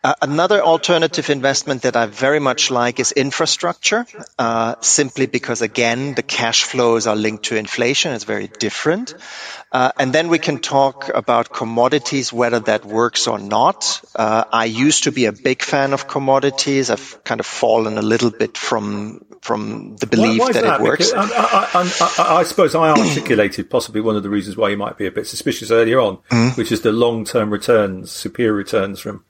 Uh, 0.01 0.13
another 0.21 0.61
alternative 0.61 1.29
investment 1.29 1.81
that 1.81 1.97
I 1.97 2.05
very 2.05 2.39
much 2.39 2.71
like 2.71 3.01
is 3.01 3.11
infrastructure, 3.11 4.05
uh, 4.37 4.75
simply 4.79 5.25
because, 5.25 5.61
again, 5.61 6.15
the 6.15 6.23
cash 6.23 6.63
flows 6.63 7.05
are 7.05 7.17
linked 7.17 7.45
to 7.45 7.57
inflation. 7.57 8.13
It's 8.13 8.23
very 8.23 8.47
different. 8.47 9.13
Uh, 9.73 9.91
and 9.99 10.13
then 10.13 10.29
we 10.29 10.39
can 10.39 10.59
talk 10.59 11.09
about 11.13 11.51
commodities, 11.51 12.31
whether 12.31 12.61
that 12.61 12.85
works 12.85 13.27
or 13.27 13.39
not. 13.39 14.01
Uh, 14.15 14.45
I 14.51 14.65
used 14.65 15.03
to 15.03 15.11
be 15.11 15.25
a 15.25 15.33
big 15.33 15.61
fan 15.63 15.91
of 15.91 16.07
commodities. 16.07 16.89
I've 16.89 17.21
kind 17.25 17.41
of 17.41 17.45
fallen 17.45 17.97
a 17.97 18.01
little 18.01 18.31
bit 18.31 18.57
from 18.57 19.25
from 19.41 19.95
the 19.95 20.05
belief 20.05 20.39
why, 20.39 20.47
why 20.47 20.51
that, 20.51 20.63
that, 20.63 20.81
it 20.81 20.83
works. 20.83 21.13
I, 21.13 21.23
I, 21.23 21.69
I, 21.73 22.39
I, 22.39 22.43
suppose 22.43 22.75
I 22.75 22.89
articulated 22.89 23.69
possibly 23.69 24.01
one 24.01 24.17
of 24.17 24.23
the 24.23 24.29
reasons 24.29 24.57
why 24.57 24.67
you 24.67 24.75
might 24.75 24.97
be 24.97 25.05
a 25.05 25.11
bit 25.11 25.27
suspicious 25.27 25.71
earlier 25.71 25.99
on, 25.99 26.17
mm. 26.29 26.57
which 26.57 26.73
is 26.73 26.81
the 26.81 26.91
long-term 26.91 27.49
returns, 27.49 28.11
superior 28.11 28.53
returns 28.53 28.99
from 28.99 29.23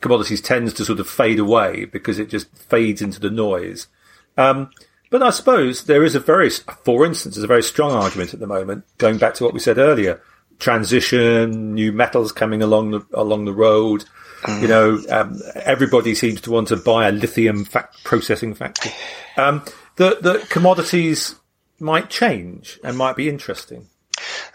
commodities 0.00 0.40
tends 0.40 0.72
to 0.74 0.84
sort 0.84 1.00
of 1.00 1.08
fade 1.08 1.38
away 1.38 1.84
because 1.84 2.18
it 2.18 2.30
just 2.30 2.54
fades 2.56 3.02
into 3.02 3.20
the 3.20 3.30
noise. 3.30 3.88
Um, 4.36 4.70
but 5.10 5.22
I 5.22 5.30
suppose 5.30 5.84
there 5.84 6.04
is 6.04 6.14
a 6.14 6.20
very, 6.20 6.50
for 6.50 7.04
instance, 7.04 7.34
there's 7.34 7.44
a 7.44 7.48
very 7.48 7.62
strong 7.62 7.92
argument 7.92 8.34
at 8.34 8.40
the 8.40 8.46
moment, 8.46 8.84
going 8.98 9.18
back 9.18 9.34
to 9.34 9.44
what 9.44 9.54
we 9.54 9.60
said 9.60 9.78
earlier, 9.78 10.20
transition, 10.58 11.74
new 11.74 11.92
metals 11.92 12.32
coming 12.32 12.62
along 12.62 12.90
the, 12.90 13.06
along 13.14 13.44
the 13.46 13.54
road. 13.54 14.04
Mm. 14.42 14.62
You 14.62 14.68
know, 14.68 15.02
um, 15.10 15.40
everybody 15.64 16.14
seems 16.14 16.40
to 16.42 16.50
want 16.50 16.68
to 16.68 16.76
buy 16.76 17.08
a 17.08 17.12
lithium 17.12 17.66
processing 18.04 18.54
factory. 18.54 18.92
Um, 19.36 19.64
the, 19.96 20.18
the 20.20 20.46
commodities 20.48 21.34
might 21.80 22.10
change 22.10 22.78
and 22.84 22.96
might 22.96 23.16
be 23.16 23.28
interesting. 23.28 23.88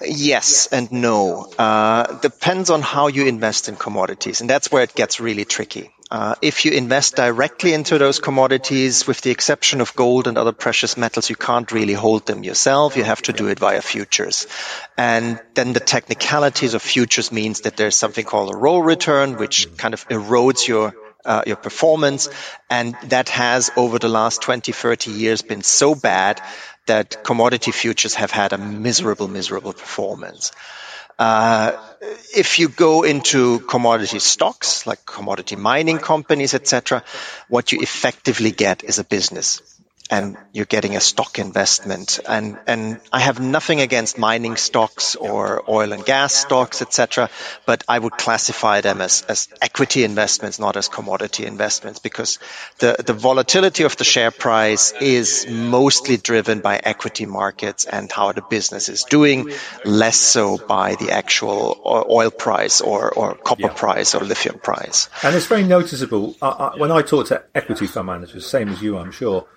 Yes 0.05 0.67
and 0.67 0.91
no. 0.91 1.51
Uh, 1.57 2.19
depends 2.19 2.69
on 2.69 2.81
how 2.81 3.07
you 3.07 3.25
invest 3.25 3.69
in 3.69 3.75
commodities, 3.75 4.41
and 4.41 4.49
that's 4.49 4.71
where 4.71 4.83
it 4.83 4.95
gets 4.95 5.19
really 5.19 5.45
tricky. 5.45 5.91
Uh, 6.11 6.35
if 6.43 6.63
you 6.63 6.71
invest 6.71 7.15
directly 7.15 7.73
into 7.73 7.97
those 7.97 8.19
commodities, 8.19 9.07
with 9.07 9.21
the 9.21 9.31
exception 9.31 9.81
of 9.81 9.95
gold 9.95 10.27
and 10.27 10.37
other 10.37 10.51
precious 10.51 10.95
metals, 10.95 11.29
you 11.29 11.35
can't 11.35 11.71
really 11.71 11.93
hold 11.93 12.27
them 12.27 12.43
yourself. 12.43 12.95
You 12.95 13.03
have 13.03 13.23
to 13.23 13.33
do 13.33 13.47
it 13.47 13.57
via 13.57 13.81
futures. 13.81 14.45
And 14.95 15.41
then 15.55 15.73
the 15.73 15.79
technicalities 15.79 16.75
of 16.75 16.83
futures 16.83 17.31
means 17.31 17.61
that 17.61 17.77
there's 17.77 17.95
something 17.95 18.25
called 18.25 18.53
a 18.53 18.57
roll 18.57 18.83
return, 18.83 19.37
which 19.37 19.75
kind 19.77 19.95
of 19.95 20.07
erodes 20.09 20.67
your 20.67 20.93
uh, 21.25 21.43
your 21.45 21.55
performance. 21.55 22.29
And 22.69 22.95
that 23.05 23.29
has 23.29 23.71
over 23.75 23.99
the 23.99 24.09
last 24.09 24.41
20, 24.41 24.71
30 24.71 25.11
years 25.11 25.41
been 25.41 25.61
so 25.61 25.95
bad 25.95 26.41
that 26.85 27.23
commodity 27.23 27.71
futures 27.71 28.15
have 28.15 28.31
had 28.31 28.53
a 28.53 28.57
miserable, 28.57 29.27
miserable 29.27 29.73
performance. 29.73 30.51
Uh, 31.17 31.73
if 32.35 32.59
you 32.59 32.67
go 32.67 33.03
into 33.03 33.59
commodity 33.59 34.19
stocks 34.19 34.85
like 34.87 35.05
commodity 35.05 35.55
mining 35.55 35.99
companies, 35.99 36.53
etc., 36.53 37.03
what 37.47 37.71
you 37.71 37.79
effectively 37.81 38.51
get 38.51 38.83
is 38.83 38.99
a 38.99 39.03
business 39.03 39.61
and 40.09 40.37
you're 40.51 40.65
getting 40.65 40.95
a 40.95 40.99
stock 40.99 41.39
investment. 41.39 42.19
And, 42.27 42.59
and 42.67 42.99
I 43.11 43.21
have 43.21 43.39
nothing 43.39 43.79
against 43.79 44.17
mining 44.17 44.57
stocks 44.57 45.15
or 45.15 45.63
oil 45.69 45.93
and 45.93 46.03
gas 46.05 46.33
stocks, 46.33 46.81
etc. 46.81 47.29
But 47.65 47.83
I 47.87 47.99
would 47.99 48.13
classify 48.13 48.81
them 48.81 49.01
as, 49.01 49.23
as 49.23 49.47
equity 49.61 50.03
investments, 50.03 50.59
not 50.59 50.75
as 50.75 50.89
commodity 50.89 51.45
investments, 51.45 51.99
because 51.99 52.39
the, 52.79 52.95
the 53.05 53.13
volatility 53.13 53.83
of 53.83 53.95
the 53.95 54.03
share 54.03 54.31
price 54.31 54.93
is 54.99 55.47
mostly 55.49 56.17
driven 56.17 56.59
by 56.59 56.79
equity 56.83 57.25
markets 57.25 57.85
and 57.85 58.11
how 58.11 58.33
the 58.33 58.41
business 58.41 58.89
is 58.89 59.05
doing, 59.05 59.51
less 59.85 60.17
so 60.17 60.57
by 60.57 60.95
the 60.95 61.11
actual 61.11 61.81
oil 61.85 62.29
price 62.29 62.81
or, 62.81 63.11
or 63.11 63.35
copper 63.35 63.63
yeah. 63.63 63.73
price 63.73 64.15
or 64.15 64.21
lithium 64.21 64.59
price. 64.59 65.09
And 65.23 65.35
it's 65.35 65.45
very 65.45 65.63
noticeable. 65.63 66.35
I, 66.41 66.47
I, 66.47 66.77
when 66.77 66.91
I 66.91 67.01
talk 67.01 67.27
to 67.27 67.43
equity 67.55 67.87
fund 67.87 68.07
managers, 68.07 68.45
same 68.45 68.69
as 68.69 68.81
you, 68.81 68.97
I'm 68.97 69.11
sure, 69.11 69.47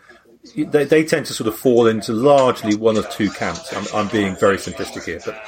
they, 0.55 0.85
they 0.85 1.05
tend 1.05 1.27
to 1.27 1.35
sort 1.35 1.49
of 1.49 1.57
fall 1.57 1.87
into 1.87 2.13
largely 2.13 2.75
one 2.75 2.97
of 2.97 3.09
two 3.11 3.31
camps. 3.31 3.73
I'm, 3.75 3.87
I'm 3.95 4.09
being 4.09 4.37
very 4.37 4.57
simplistic 4.57 5.05
here, 5.05 5.21
but 5.25 5.41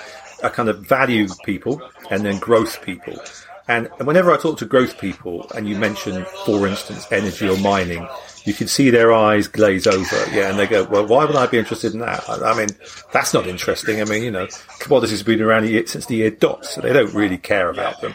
a 0.43 0.51
kind 0.51 0.69
of 0.69 0.87
value 0.87 1.29
people 1.45 1.83
and 2.11 2.25
then 2.25 2.39
growth 2.39 2.83
people. 2.83 3.21
And 3.69 3.89
whenever 3.99 4.33
I 4.33 4.39
talk 4.39 4.59
to 4.59 4.65
growth 4.65 4.99
people 4.99 5.47
and 5.55 5.69
you 5.69 5.77
mention, 5.77 6.25
for 6.47 6.67
instance, 6.67 7.07
energy 7.13 7.47
or 7.49 7.59
mining, 7.59 8.09
you 8.45 8.55
can 8.55 8.67
see 8.67 8.89
their 8.89 9.13
eyes 9.13 9.47
glaze 9.47 9.87
over. 9.87 10.17
Yeah. 10.33 10.49
And 10.49 10.59
they 10.59 10.67
go, 10.67 10.85
well, 10.85 11.07
why 11.07 11.27
would 11.27 11.37
I 11.37 11.47
be 11.47 11.59
interested 11.59 11.93
in 11.93 12.01
that? 12.01 12.27
I, 12.31 12.53
I 12.53 12.57
mean, 12.57 12.71
that's 13.13 13.35
not 13.35 13.47
interesting. 13.47 14.01
I 14.01 14.05
mean, 14.05 14.23
you 14.23 14.31
know, 14.31 14.49
commodities 14.79 15.19
have 15.19 15.27
been 15.27 15.43
around 15.43 15.67
since 15.87 16.07
the 16.07 16.17
year 16.17 16.31
dot, 16.31 16.65
so 16.65 16.81
they 16.81 16.95
don't 16.95 17.13
really 17.13 17.37
care 17.37 17.69
about 17.69 18.01
them. 18.01 18.15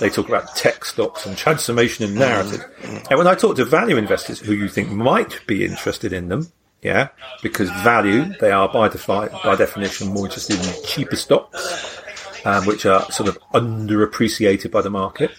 They 0.00 0.10
talk 0.10 0.28
about 0.28 0.56
tech 0.56 0.84
stocks 0.84 1.24
and 1.24 1.36
transformation 1.36 2.04
and 2.04 2.14
narrative. 2.16 2.60
Mm-hmm. 2.80 3.06
And 3.10 3.18
when 3.18 3.26
I 3.26 3.34
talk 3.34 3.56
to 3.56 3.64
value 3.64 3.96
investors 3.96 4.40
who 4.40 4.52
you 4.52 4.68
think 4.68 4.90
might 4.90 5.46
be 5.46 5.64
interested 5.64 6.12
in 6.12 6.28
them, 6.28 6.48
yeah, 6.82 7.08
because 7.42 7.70
value, 7.70 8.34
they 8.40 8.50
are 8.50 8.68
by, 8.68 8.88
defi- 8.88 9.28
by 9.42 9.56
definition 9.56 10.08
more 10.08 10.26
interested 10.26 10.58
in 10.58 10.84
cheaper 10.84 11.16
stocks, 11.16 12.02
um, 12.44 12.66
which 12.66 12.84
are 12.84 13.10
sort 13.10 13.28
of 13.28 13.38
underappreciated 13.54 14.70
by 14.70 14.82
the 14.82 14.90
market. 14.90 15.30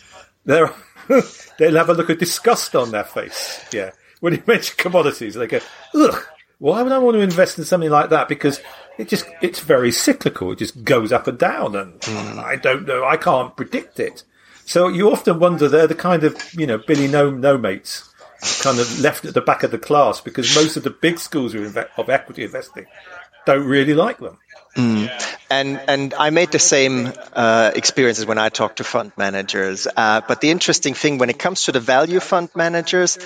They're, 0.46 0.74
they'll 1.60 1.76
have 1.76 1.90
a 1.90 1.94
look 1.94 2.10
of 2.10 2.18
disgust 2.18 2.76
on 2.76 2.92
their 2.92 3.04
face. 3.04 3.64
Yeah. 3.72 3.92
When 4.22 4.34
you 4.34 4.44
mention 4.48 4.76
commodities, 4.78 5.36
they 5.36 5.46
go, 5.46 5.60
ugh, 5.94 6.26
why 6.58 6.82
would 6.82 6.92
I 6.92 6.98
want 6.98 7.16
to 7.16 7.22
invest 7.22 7.60
in 7.60 7.66
something 7.66 7.92
like 7.92 8.10
that? 8.10 8.28
Because 8.28 8.60
it 8.98 9.08
just, 9.10 9.28
it's 9.42 9.60
very 9.60 9.92
cyclical. 9.92 10.52
It 10.54 10.60
just 10.60 10.84
goes 10.84 11.12
up 11.12 11.28
and 11.28 11.38
down 11.38 11.76
and 11.76 12.00
mm. 12.00 12.38
I 12.38 12.56
don't 12.56 12.88
know. 12.88 13.06
I 13.06 13.18
can't 13.18 13.56
predict 13.56 14.00
it. 14.00 14.24
So 14.66 14.88
you 14.88 15.12
often 15.12 15.40
wonder 15.40 15.70
they're 15.70 15.88
the 15.88 15.96
kind 15.96 16.24
of, 16.24 16.38
you 16.54 16.66
know, 16.66 16.80
Billy 16.80 17.08
no, 17.08 17.30
no 17.30 17.58
mates 17.58 18.12
kind 18.62 18.80
of 18.80 19.00
left 19.00 19.26
at 19.26 19.34
the 19.34 19.42
back 19.42 19.64
of 19.64 19.72
the 19.72 19.78
class 19.78 20.20
because 20.22 20.56
most 20.56 20.76
of 20.76 20.84
the 20.84 20.90
big 20.90 21.20
schools 21.20 21.54
of, 21.54 21.78
of 21.78 22.10
equity 22.10 22.44
investing 22.44 22.86
don't 23.46 23.66
really 23.66 23.94
like 23.94 24.18
them. 24.18 24.38
Mm. 24.76 25.10
And 25.50 25.80
and 25.88 26.14
I 26.14 26.32
made 26.32 26.52
the 26.52 26.60
same 26.60 27.14
uh, 27.34 27.72
experiences 27.76 28.26
when 28.26 28.38
I 28.38 28.50
talk 28.50 28.78
to 28.78 28.84
fund 28.84 29.14
managers. 29.16 29.88
Uh, 29.88 30.22
but 30.28 30.42
the 30.42 30.50
interesting 30.50 30.96
thing 30.96 31.18
when 31.18 31.30
it 31.30 31.40
comes 31.40 31.64
to 31.66 31.72
the 31.72 31.80
value 31.80 32.20
fund 32.20 32.50
managers, 32.56 33.18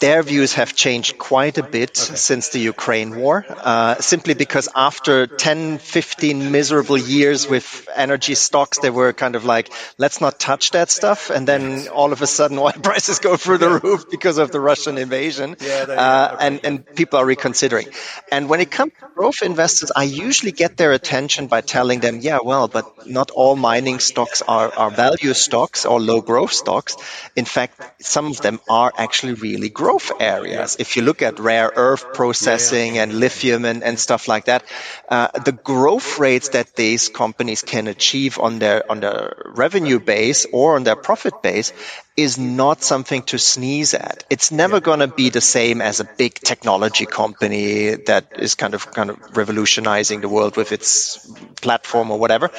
their 0.00 0.22
views 0.22 0.54
have 0.54 0.74
changed 0.74 1.18
quite 1.18 1.58
a 1.58 1.62
bit 1.62 1.90
okay. 1.90 2.16
since 2.16 2.48
the 2.48 2.58
Ukraine 2.58 3.14
war. 3.16 3.44
Uh, 3.48 3.96
simply 3.96 4.34
because 4.34 4.68
after 4.74 5.26
10, 5.26 5.78
15 5.78 6.50
miserable 6.50 6.98
years 6.98 7.46
with 7.46 7.88
energy 7.94 8.34
stocks, 8.34 8.78
they 8.78 8.90
were 8.90 9.12
kind 9.12 9.36
of 9.36 9.44
like, 9.44 9.70
let's 9.98 10.20
not 10.20 10.40
touch 10.40 10.72
that 10.72 10.90
stuff. 10.90 11.30
And 11.30 11.46
then 11.46 11.88
all 11.88 12.12
of 12.12 12.22
a 12.22 12.26
sudden, 12.26 12.58
oil 12.66 12.72
prices 12.72 13.20
go 13.20 13.36
through 13.36 13.58
the 13.58 13.70
roof 13.70 14.10
because 14.10 14.38
of 14.38 14.50
the 14.50 14.60
Russian 14.60 14.98
invasion. 14.98 15.56
Uh, 15.60 16.36
and 16.40 16.60
and 16.64 16.86
people 16.96 17.20
are 17.20 17.26
reconsidering. 17.26 17.86
And 18.32 18.48
when 18.48 18.60
it 18.60 18.70
comes 18.70 18.92
to 18.98 19.08
growth 19.14 19.42
investors, 19.42 19.92
I 19.94 20.04
usually 20.04 20.52
get 20.52 20.76
their 20.76 20.95
attention 20.96 21.46
by 21.46 21.60
telling 21.60 22.00
them, 22.00 22.18
yeah, 22.20 22.38
well, 22.42 22.66
but 22.66 23.06
not 23.06 23.30
all 23.30 23.54
mining 23.54 24.00
stocks 24.00 24.42
are, 24.42 24.72
are 24.76 24.90
value 24.90 25.34
stocks 25.34 25.86
or 25.86 26.00
low 26.00 26.20
growth 26.20 26.52
stocks. 26.52 26.96
In 27.36 27.44
fact, 27.44 28.02
some 28.02 28.26
of 28.26 28.40
them 28.40 28.58
are 28.68 28.92
actually 28.98 29.34
really 29.34 29.68
growth 29.68 30.10
areas. 30.18 30.76
If 30.80 30.96
you 30.96 31.02
look 31.02 31.22
at 31.22 31.38
rare 31.38 31.70
earth 31.76 32.14
processing 32.14 32.98
and 32.98 33.20
lithium 33.20 33.64
and, 33.64 33.84
and 33.84 34.00
stuff 34.00 34.26
like 34.26 34.46
that, 34.46 34.64
uh, 35.08 35.28
the 35.44 35.52
growth 35.52 36.18
rates 36.18 36.48
that 36.50 36.74
these 36.74 37.08
companies 37.08 37.62
can 37.62 37.86
achieve 37.86 38.40
on 38.40 38.58
their, 38.58 38.90
on 38.90 39.00
their 39.00 39.36
revenue 39.54 40.00
base 40.00 40.46
or 40.52 40.74
on 40.74 40.82
their 40.82 40.96
profit 40.96 41.42
base 41.42 41.72
is 42.16 42.38
not 42.38 42.82
something 42.82 43.22
to 43.22 43.38
sneeze 43.38 43.92
at. 43.92 44.24
It's 44.30 44.50
never 44.50 44.80
going 44.80 45.00
to 45.00 45.06
be 45.08 45.28
the 45.28 45.42
same 45.42 45.82
as 45.82 46.00
a 46.00 46.04
big 46.04 46.34
technology 46.34 47.04
company 47.04 47.94
that 48.06 48.32
is 48.38 48.54
kind 48.54 48.74
of 48.74 48.90
kind 48.92 49.10
of 49.10 49.36
revolutionizing 49.36 50.22
the 50.22 50.28
world 50.28 50.56
with 50.56 50.72
its 50.72 51.18
platform 51.60 52.10
or 52.10 52.18
whatever. 52.18 52.50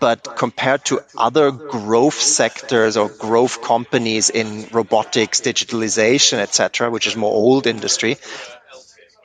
But 0.00 0.36
compared 0.36 0.84
to 0.86 1.00
other 1.16 1.50
growth 1.50 2.20
sectors 2.20 2.96
or 2.98 3.08
growth 3.08 3.62
companies 3.62 4.28
in 4.28 4.66
robotics, 4.70 5.40
digitalization, 5.40 6.38
etc., 6.38 6.90
which 6.90 7.06
is 7.06 7.16
more 7.16 7.32
old 7.32 7.66
industry, 7.66 8.18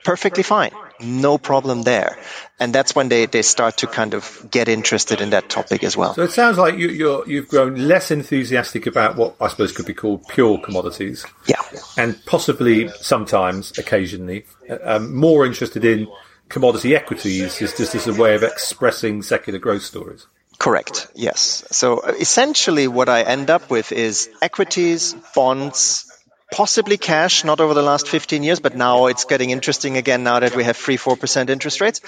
perfectly 0.06 0.44
fine. 0.44 0.72
No 1.02 1.38
problem 1.38 1.82
there. 1.82 2.18
And 2.62 2.74
that's 2.76 2.94
when 2.94 3.10
they, 3.10 3.26
they 3.26 3.42
start 3.42 3.78
to 3.78 3.88
kind 3.88 4.14
of 4.14 4.48
get 4.52 4.68
interested 4.68 5.20
in 5.20 5.32
that 5.32 5.50
topic 5.50 5.84
as 5.84 5.98
well. 5.98 6.14
So 6.14 6.22
it 6.22 6.32
sounds 6.32 6.60
like 6.60 6.78
you, 6.78 6.90
you're, 6.90 7.28
you've 7.28 7.48
grown 7.48 7.76
less 7.76 8.12
enthusiastic 8.12 8.86
about 8.86 9.16
what 9.16 9.36
I 9.42 9.48
suppose 9.48 9.72
could 9.72 9.88
be 9.88 9.96
called 9.96 10.28
pure 10.28 10.60
commodities. 10.60 11.26
Yeah. 11.48 11.56
And 11.98 12.24
possibly 12.28 12.90
sometimes, 12.90 13.76
occasionally, 13.80 14.46
um, 14.84 15.16
more 15.16 15.44
interested 15.44 15.84
in 15.84 16.08
commodity 16.50 16.96
equities 16.96 17.60
is 17.64 17.76
just 17.76 17.96
as 17.96 18.06
a 18.06 18.14
way 18.14 18.36
of 18.36 18.44
expressing 18.44 19.24
secular 19.24 19.58
growth 19.58 19.82
stories. 19.82 20.28
Correct. 20.60 21.08
Yes. 21.16 21.66
So 21.72 22.02
essentially 22.02 22.88
what 22.88 23.10
I 23.10 23.24
end 23.24 23.50
up 23.50 23.72
with 23.72 23.92
is 23.92 24.30
equities, 24.40 25.16
bonds, 25.34 26.11
possibly 26.52 26.98
cash, 26.98 27.44
not 27.44 27.60
over 27.62 27.74
the 27.74 27.82
last 27.82 28.08
15 28.08 28.44
years, 28.44 28.60
but 28.60 28.76
now 28.76 29.08
it's 29.08 29.26
getting 29.26 29.50
interesting 29.50 29.98
again 29.98 30.24
now 30.24 30.40
that 30.40 30.56
we 30.56 30.64
have 30.64 30.78
3 30.78 30.98
4% 30.98 31.50
interest 31.50 31.82
rates. 31.82 32.02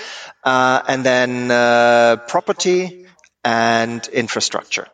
Uh, 0.44 0.82
and 0.88 1.04
then 1.04 1.50
uh, 1.50 2.18
property 2.28 3.08
and 3.44 4.06
infrastructure. 4.08 4.88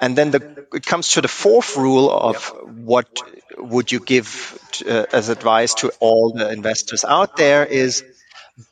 And 0.00 0.16
then 0.16 0.30
the, 0.30 0.66
it 0.72 0.84
comes 0.84 1.10
to 1.10 1.20
the 1.20 1.28
fourth 1.28 1.76
rule 1.76 2.10
of 2.10 2.46
what 2.64 3.20
would 3.58 3.92
you 3.92 4.00
give 4.00 4.58
to, 4.72 5.02
uh, 5.02 5.06
as 5.12 5.28
advice 5.28 5.74
to 5.74 5.92
all 6.00 6.32
the 6.32 6.50
investors 6.50 7.04
out 7.04 7.36
there 7.36 7.64
is 7.64 8.02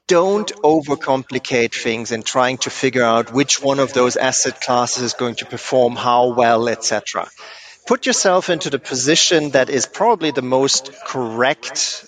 don't 0.06 0.50
overcomplicate 0.62 1.74
things 1.74 2.12
in 2.12 2.22
trying 2.22 2.58
to 2.58 2.70
figure 2.70 3.04
out 3.04 3.32
which 3.32 3.62
one 3.62 3.78
of 3.78 3.92
those 3.92 4.16
asset 4.16 4.60
classes 4.60 5.02
is 5.02 5.12
going 5.14 5.36
to 5.36 5.46
perform 5.46 5.96
how 5.96 6.32
well, 6.34 6.68
etc. 6.68 7.28
Put 7.88 8.04
yourself 8.04 8.50
into 8.50 8.68
the 8.68 8.78
position 8.78 9.52
that 9.52 9.70
is 9.70 9.86
probably 9.86 10.30
the 10.30 10.42
most 10.42 10.92
correct 11.06 12.04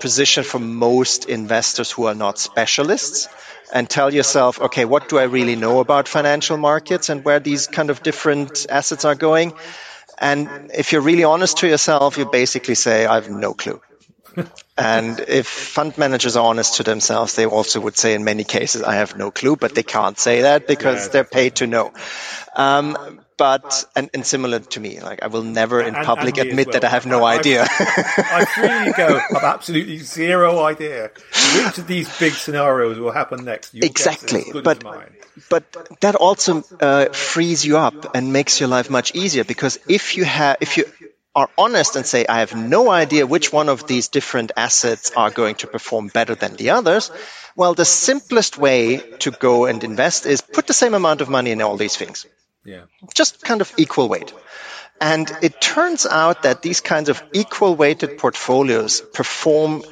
position 0.00 0.42
for 0.42 0.58
most 0.58 1.26
investors 1.26 1.90
who 1.90 2.06
are 2.06 2.14
not 2.14 2.38
specialists 2.38 3.28
and 3.70 3.90
tell 3.90 4.14
yourself, 4.14 4.58
okay, 4.58 4.86
what 4.86 5.10
do 5.10 5.18
I 5.18 5.24
really 5.24 5.54
know 5.54 5.80
about 5.80 6.08
financial 6.08 6.56
markets 6.56 7.10
and 7.10 7.26
where 7.26 7.40
these 7.40 7.66
kind 7.66 7.90
of 7.90 8.02
different 8.02 8.64
assets 8.70 9.04
are 9.04 9.14
going? 9.14 9.52
And 10.18 10.70
if 10.74 10.92
you're 10.92 11.02
really 11.02 11.24
honest 11.24 11.58
to 11.58 11.68
yourself, 11.68 12.16
you 12.16 12.24
basically 12.24 12.74
say, 12.74 13.04
I 13.04 13.16
have 13.16 13.28
no 13.28 13.52
clue. 13.52 13.82
And 14.76 15.20
if 15.20 15.46
fund 15.46 15.96
managers 15.98 16.36
are 16.36 16.44
honest 16.44 16.76
to 16.76 16.82
themselves, 16.82 17.34
they 17.34 17.46
also 17.46 17.80
would 17.80 17.96
say 17.96 18.14
in 18.14 18.24
many 18.24 18.44
cases, 18.44 18.82
I 18.82 18.96
have 18.96 19.16
no 19.16 19.30
clue, 19.30 19.56
but 19.56 19.74
they 19.74 19.82
can't 19.82 20.18
say 20.18 20.42
that 20.42 20.66
because 20.66 21.06
yeah, 21.06 21.12
they're 21.12 21.24
paid 21.24 21.56
to 21.56 21.66
know. 21.66 21.92
Um, 22.54 23.20
but 23.36 23.84
and, 23.94 24.10
and, 24.12 24.26
similar 24.26 24.58
to 24.58 24.80
me, 24.80 25.00
like 25.00 25.22
I 25.22 25.28
will 25.28 25.44
never 25.44 25.80
in 25.80 25.94
and, 25.94 26.04
public 26.04 26.38
and 26.38 26.48
admit 26.48 26.66
well. 26.66 26.72
that 26.72 26.84
I 26.84 26.88
have 26.88 27.06
no 27.06 27.22
I, 27.22 27.36
idea. 27.36 27.62
I, 27.62 27.66
I 28.18 28.44
freely 28.46 28.92
go. 28.96 29.20
I've 29.30 29.44
absolutely 29.44 29.98
zero 29.98 30.64
idea 30.64 31.12
which 31.64 31.78
of 31.78 31.86
these 31.86 32.08
big 32.18 32.32
scenarios 32.32 32.98
will 32.98 33.12
happen 33.12 33.44
next. 33.44 33.74
Your 33.74 33.86
exactly, 33.86 34.44
but 34.52 34.82
but 35.48 36.00
that 36.00 36.16
also 36.16 36.64
uh, 36.80 37.06
frees 37.12 37.64
you 37.64 37.78
up 37.78 38.16
and 38.16 38.32
makes 38.32 38.58
your 38.58 38.68
life 38.68 38.90
much 38.90 39.14
easier 39.14 39.44
because 39.44 39.78
if 39.88 40.16
you 40.16 40.24
have 40.24 40.56
if 40.60 40.76
you 40.76 40.86
are 41.38 41.50
honest 41.56 41.94
and 41.94 42.04
say, 42.04 42.26
I 42.26 42.40
have 42.40 42.54
no 42.56 42.90
idea 42.90 43.24
which 43.24 43.52
one 43.52 43.68
of 43.68 43.86
these 43.86 44.08
different 44.08 44.50
assets 44.56 45.12
are 45.16 45.30
going 45.30 45.54
to 45.56 45.68
perform 45.68 46.08
better 46.08 46.34
than 46.34 46.56
the 46.56 46.70
others, 46.70 47.12
well, 47.54 47.74
the 47.74 47.84
simplest 47.84 48.58
way 48.58 48.96
to 49.24 49.30
go 49.30 49.66
and 49.66 49.84
invest 49.84 50.26
is 50.26 50.40
put 50.40 50.66
the 50.66 50.72
same 50.72 50.94
amount 50.94 51.20
of 51.20 51.28
money 51.28 51.52
in 51.52 51.62
all 51.62 51.76
these 51.76 51.96
things. 51.96 52.26
Yeah. 52.64 52.82
Just 53.14 53.40
kind 53.44 53.60
of 53.60 53.72
equal 53.76 54.08
weight. 54.08 54.32
And 55.00 55.30
it 55.42 55.60
turns 55.60 56.06
out 56.06 56.42
that 56.42 56.60
these 56.60 56.80
kinds 56.80 57.08
of 57.08 57.22
equal 57.32 57.76
weighted 57.76 58.18
portfolios 58.18 59.00
perform 59.00 59.84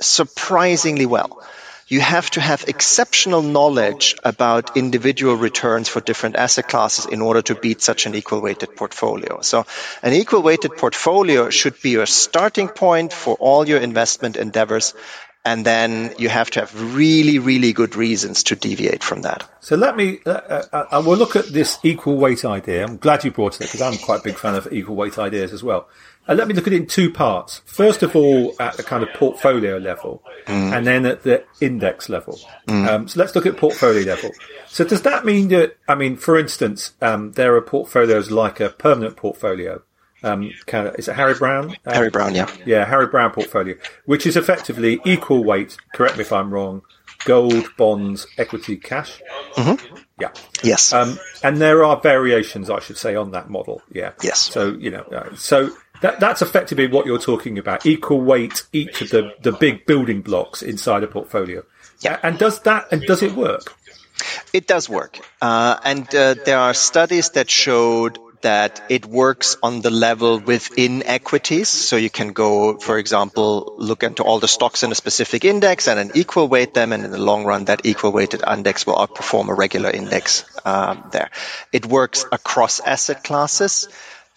surprisingly 0.00 1.06
well 1.06 1.42
you 1.88 2.00
have 2.00 2.28
to 2.30 2.40
have 2.40 2.64
exceptional 2.66 3.42
knowledge 3.42 4.16
about 4.24 4.76
individual 4.76 5.36
returns 5.36 5.88
for 5.88 6.00
different 6.00 6.34
asset 6.36 6.68
classes 6.68 7.06
in 7.06 7.22
order 7.22 7.42
to 7.42 7.54
beat 7.54 7.80
such 7.80 8.06
an 8.06 8.14
equal 8.14 8.40
weighted 8.40 8.74
portfolio. 8.74 9.40
So 9.42 9.66
an 10.02 10.12
equal 10.12 10.42
weighted 10.42 10.76
portfolio 10.76 11.50
should 11.50 11.80
be 11.80 11.90
your 11.90 12.06
starting 12.06 12.68
point 12.68 13.12
for 13.12 13.36
all 13.36 13.68
your 13.68 13.80
investment 13.80 14.36
endeavors. 14.36 14.94
And 15.44 15.64
then 15.64 16.12
you 16.18 16.28
have 16.28 16.50
to 16.50 16.60
have 16.60 16.96
really, 16.96 17.38
really 17.38 17.72
good 17.72 17.94
reasons 17.94 18.42
to 18.44 18.56
deviate 18.56 19.04
from 19.04 19.22
that. 19.22 19.48
So 19.60 19.76
let 19.76 19.96
me, 19.96 20.18
uh, 20.26 20.30
uh, 20.30 20.86
uh 20.90 21.02
we'll 21.06 21.16
look 21.16 21.36
at 21.36 21.46
this 21.46 21.78
equal 21.84 22.16
weight 22.16 22.44
idea. 22.44 22.82
I'm 22.84 22.96
glad 22.96 23.22
you 23.22 23.30
brought 23.30 23.60
it 23.60 23.70
because 23.70 23.80
I'm 23.80 23.96
quite 23.96 24.20
a 24.20 24.24
big 24.24 24.38
fan 24.38 24.56
of 24.56 24.72
equal 24.72 24.96
weight 24.96 25.18
ideas 25.18 25.52
as 25.52 25.62
well. 25.62 25.86
Uh, 26.28 26.34
let 26.34 26.48
me 26.48 26.54
look 26.54 26.66
at 26.66 26.72
it 26.72 26.76
in 26.76 26.86
two 26.86 27.10
parts. 27.10 27.62
First 27.66 28.02
of 28.02 28.16
all, 28.16 28.54
at 28.58 28.76
the 28.76 28.82
kind 28.82 29.02
of 29.02 29.08
portfolio 29.14 29.78
level, 29.78 30.22
mm. 30.46 30.76
and 30.76 30.86
then 30.86 31.06
at 31.06 31.22
the 31.22 31.44
index 31.60 32.08
level. 32.08 32.38
Mm. 32.66 32.88
Um, 32.88 33.08
so 33.08 33.20
let's 33.20 33.34
look 33.34 33.46
at 33.46 33.56
portfolio 33.56 34.02
level. 34.02 34.30
So 34.66 34.84
does 34.84 35.02
that 35.02 35.24
mean 35.24 35.48
that, 35.48 35.76
I 35.88 35.94
mean, 35.94 36.16
for 36.16 36.38
instance, 36.38 36.92
um, 37.00 37.32
there 37.32 37.54
are 37.54 37.62
portfolios 37.62 38.30
like 38.30 38.60
a 38.60 38.70
permanent 38.70 39.16
portfolio. 39.16 39.82
Um, 40.22 40.50
kind 40.66 40.88
of, 40.88 40.96
is 40.96 41.08
it 41.08 41.14
Harry 41.14 41.34
Browne? 41.34 41.76
Um, 41.86 41.94
Harry 41.94 42.10
Browne, 42.10 42.34
yeah. 42.34 42.50
Yeah, 42.64 42.84
Harry 42.84 43.06
Browne 43.06 43.30
portfolio, 43.30 43.76
which 44.06 44.26
is 44.26 44.36
effectively 44.36 44.98
equal 45.04 45.44
weight, 45.44 45.76
correct 45.94 46.16
me 46.16 46.22
if 46.22 46.32
I'm 46.32 46.52
wrong, 46.52 46.82
gold, 47.24 47.68
bonds, 47.76 48.26
equity, 48.36 48.76
cash. 48.76 49.20
Mm-hmm. 49.54 49.96
Yeah. 50.18 50.30
Yes. 50.62 50.92
Um, 50.94 51.18
and 51.42 51.58
there 51.58 51.84
are 51.84 52.00
variations, 52.00 52.70
I 52.70 52.80
should 52.80 52.96
say, 52.96 53.14
on 53.14 53.32
that 53.32 53.50
model. 53.50 53.82
Yeah. 53.92 54.12
Yes. 54.22 54.40
So, 54.40 54.72
you 54.72 54.90
know, 54.90 55.02
uh, 55.02 55.36
so 55.36 55.70
that, 56.02 56.20
that's 56.20 56.42
effectively 56.42 56.86
what 56.86 57.06
you're 57.06 57.18
talking 57.18 57.58
about. 57.58 57.86
Equal 57.86 58.20
weight 58.20 58.64
each 58.72 59.02
of 59.02 59.10
the, 59.10 59.34
the 59.42 59.52
big 59.52 59.86
building 59.86 60.22
blocks 60.22 60.62
inside 60.62 61.02
a 61.02 61.06
portfolio. 61.06 61.64
Yeah. 62.00 62.18
And 62.22 62.38
does 62.38 62.60
that, 62.60 62.92
and 62.92 63.02
does 63.02 63.22
it 63.22 63.32
work? 63.32 63.74
It 64.52 64.66
does 64.66 64.88
work. 64.88 65.18
Uh, 65.40 65.78
and 65.84 66.14
uh, 66.14 66.34
there 66.44 66.58
are 66.58 66.74
studies 66.74 67.30
that 67.30 67.50
showed 67.50 68.18
that 68.42 68.82
it 68.88 69.06
works 69.06 69.56
on 69.62 69.80
the 69.80 69.90
level 69.90 70.38
within 70.38 71.02
equities. 71.02 71.68
So 71.68 71.96
you 71.96 72.10
can 72.10 72.32
go, 72.32 72.78
for 72.78 72.98
example, 72.98 73.74
look 73.78 74.02
into 74.02 74.22
all 74.22 74.40
the 74.40 74.48
stocks 74.48 74.82
in 74.82 74.92
a 74.92 74.94
specific 74.94 75.44
index 75.44 75.88
and 75.88 75.98
then 75.98 76.12
equal 76.14 76.46
weight 76.46 76.74
them. 76.74 76.92
And 76.92 77.04
in 77.04 77.10
the 77.10 77.18
long 77.18 77.44
run, 77.44 77.64
that 77.64 77.84
equal 77.84 78.12
weighted 78.12 78.42
index 78.46 78.86
will 78.86 78.94
outperform 78.96 79.48
a 79.48 79.54
regular 79.54 79.90
index 79.90 80.44
um, 80.64 81.08
there. 81.12 81.30
It 81.72 81.86
works 81.86 82.24
across 82.30 82.78
asset 82.80 83.24
classes. 83.24 83.88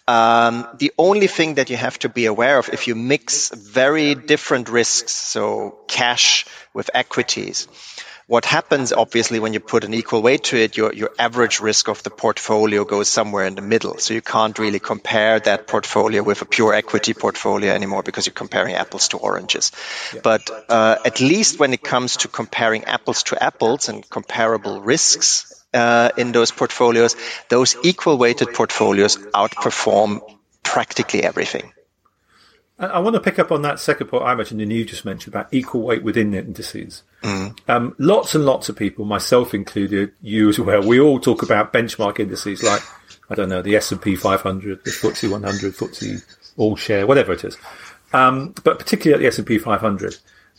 Um, 0.06 0.66
the 0.78 0.92
only 0.98 1.26
thing 1.26 1.54
that 1.54 1.70
you 1.70 1.76
have 1.76 1.98
to 2.00 2.08
be 2.08 2.26
aware 2.26 2.58
of 2.58 2.68
if 2.70 2.88
you 2.88 2.94
mix 2.94 3.50
very 3.54 4.14
different 4.14 4.68
risks, 4.68 5.12
so 5.12 5.78
cash 5.88 6.46
with 6.74 6.90
equities, 6.94 7.68
what 8.30 8.44
happens 8.44 8.92
obviously 8.92 9.40
when 9.40 9.52
you 9.54 9.58
put 9.58 9.82
an 9.82 9.92
equal 9.92 10.22
weight 10.22 10.44
to 10.44 10.56
it, 10.56 10.76
your, 10.76 10.92
your 10.92 11.10
average 11.18 11.58
risk 11.58 11.88
of 11.88 12.00
the 12.04 12.10
portfolio 12.10 12.84
goes 12.84 13.08
somewhere 13.08 13.44
in 13.44 13.56
the 13.56 13.60
middle. 13.60 13.98
So 13.98 14.14
you 14.14 14.22
can't 14.22 14.56
really 14.56 14.78
compare 14.78 15.40
that 15.40 15.66
portfolio 15.66 16.22
with 16.22 16.40
a 16.40 16.44
pure 16.44 16.72
equity 16.72 17.12
portfolio 17.12 17.72
anymore 17.72 18.04
because 18.04 18.26
you're 18.26 18.32
comparing 18.32 18.76
apples 18.76 19.08
to 19.08 19.16
oranges. 19.16 19.72
Yeah. 20.14 20.20
But 20.22 20.48
uh, 20.68 20.98
at 21.04 21.20
least 21.20 21.58
when 21.58 21.72
it 21.72 21.82
comes 21.82 22.18
to 22.18 22.28
comparing 22.28 22.84
apples 22.84 23.24
to 23.24 23.42
apples 23.42 23.88
and 23.88 24.08
comparable 24.08 24.80
risks, 24.80 25.59
uh, 25.72 26.10
in 26.16 26.32
those 26.32 26.50
portfolios, 26.50 27.16
those 27.48 27.76
equal 27.82 28.18
weighted 28.18 28.52
portfolios 28.54 29.16
outperform 29.16 30.20
practically 30.62 31.22
everything. 31.22 31.72
I 32.80 33.00
want 33.00 33.12
to 33.14 33.20
pick 33.20 33.38
up 33.38 33.52
on 33.52 33.60
that 33.62 33.78
second 33.78 34.06
point 34.06 34.24
I 34.24 34.34
mentioned 34.34 34.62
and 34.62 34.72
you 34.72 34.86
just 34.86 35.04
mentioned 35.04 35.34
about 35.34 35.52
equal 35.52 35.82
weight 35.82 36.02
within 36.02 36.30
the 36.30 36.38
indices. 36.38 37.02
Mm. 37.22 37.58
Um, 37.68 37.94
lots 37.98 38.34
and 38.34 38.46
lots 38.46 38.70
of 38.70 38.76
people, 38.76 39.04
myself 39.04 39.52
included, 39.52 40.12
you 40.22 40.48
as 40.48 40.58
well, 40.58 40.82
we 40.82 40.98
all 40.98 41.20
talk 41.20 41.42
about 41.42 41.74
benchmark 41.74 42.18
indices 42.18 42.62
like, 42.62 42.80
I 43.28 43.34
don't 43.34 43.50
know, 43.50 43.60
the 43.60 43.76
S&P 43.76 44.16
500, 44.16 44.82
the 44.82 44.90
FTSE 44.90 45.30
100, 45.30 45.74
FTSE 45.74 46.24
all 46.56 46.74
share, 46.74 47.06
whatever 47.06 47.34
it 47.34 47.44
is. 47.44 47.58
Um, 48.14 48.54
but 48.64 48.78
particularly 48.78 49.14
at 49.14 49.20
the 49.20 49.42
S&P 49.42 49.58
500. 49.58 50.16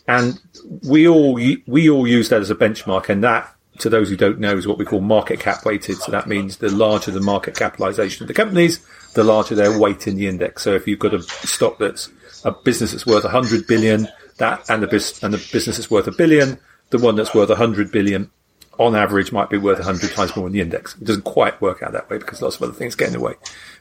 And 0.07 0.39
we 0.87 1.07
all, 1.07 1.33
we 1.33 1.89
all 1.89 2.07
use 2.07 2.29
that 2.29 2.41
as 2.41 2.51
a 2.51 2.55
benchmark 2.55 3.09
and 3.09 3.23
that 3.23 3.51
to 3.79 3.89
those 3.89 4.09
who 4.09 4.17
don't 4.17 4.39
know, 4.39 4.55
is 4.55 4.67
what 4.67 4.77
we 4.77 4.85
call 4.85 5.01
market 5.01 5.39
cap 5.39 5.65
weighted. 5.65 5.97
So 5.97 6.11
that 6.11 6.27
means 6.27 6.57
the 6.57 6.69
larger 6.69 7.11
the 7.11 7.21
market 7.21 7.55
capitalization 7.55 8.23
of 8.23 8.27
the 8.27 8.33
companies, 8.33 8.85
the 9.13 9.23
larger 9.23 9.55
their 9.55 9.77
weight 9.77 10.07
in 10.07 10.15
the 10.15 10.27
index. 10.27 10.63
So 10.63 10.73
if 10.73 10.87
you've 10.87 10.99
got 10.99 11.13
a 11.13 11.21
stock 11.21 11.77
that's 11.79 12.09
a 12.43 12.51
business 12.51 12.91
that's 12.91 13.05
worth 13.05 13.23
100 13.23 13.67
billion, 13.67 14.07
that 14.37 14.69
and 14.69 14.83
the, 14.83 14.87
bis- 14.87 15.23
and 15.23 15.33
the 15.33 15.49
business 15.51 15.77
that's 15.77 15.91
worth 15.91 16.07
a 16.07 16.11
billion, 16.11 16.59
the 16.89 16.99
one 16.99 17.15
that's 17.15 17.33
worth 17.33 17.49
100 17.49 17.91
billion 17.91 18.29
on 18.77 18.95
average 18.95 19.31
might 19.31 19.49
be 19.49 19.57
worth 19.57 19.79
100 19.79 20.11
times 20.11 20.35
more 20.35 20.47
in 20.47 20.53
the 20.53 20.61
index. 20.61 20.95
It 20.95 21.03
doesn't 21.05 21.23
quite 21.23 21.61
work 21.61 21.83
out 21.83 21.93
that 21.93 22.09
way 22.09 22.17
because 22.17 22.41
lots 22.41 22.57
of 22.57 22.63
other 22.63 22.73
things 22.73 22.95
get 22.95 23.07
in 23.07 23.13
the 23.13 23.19
way. 23.19 23.35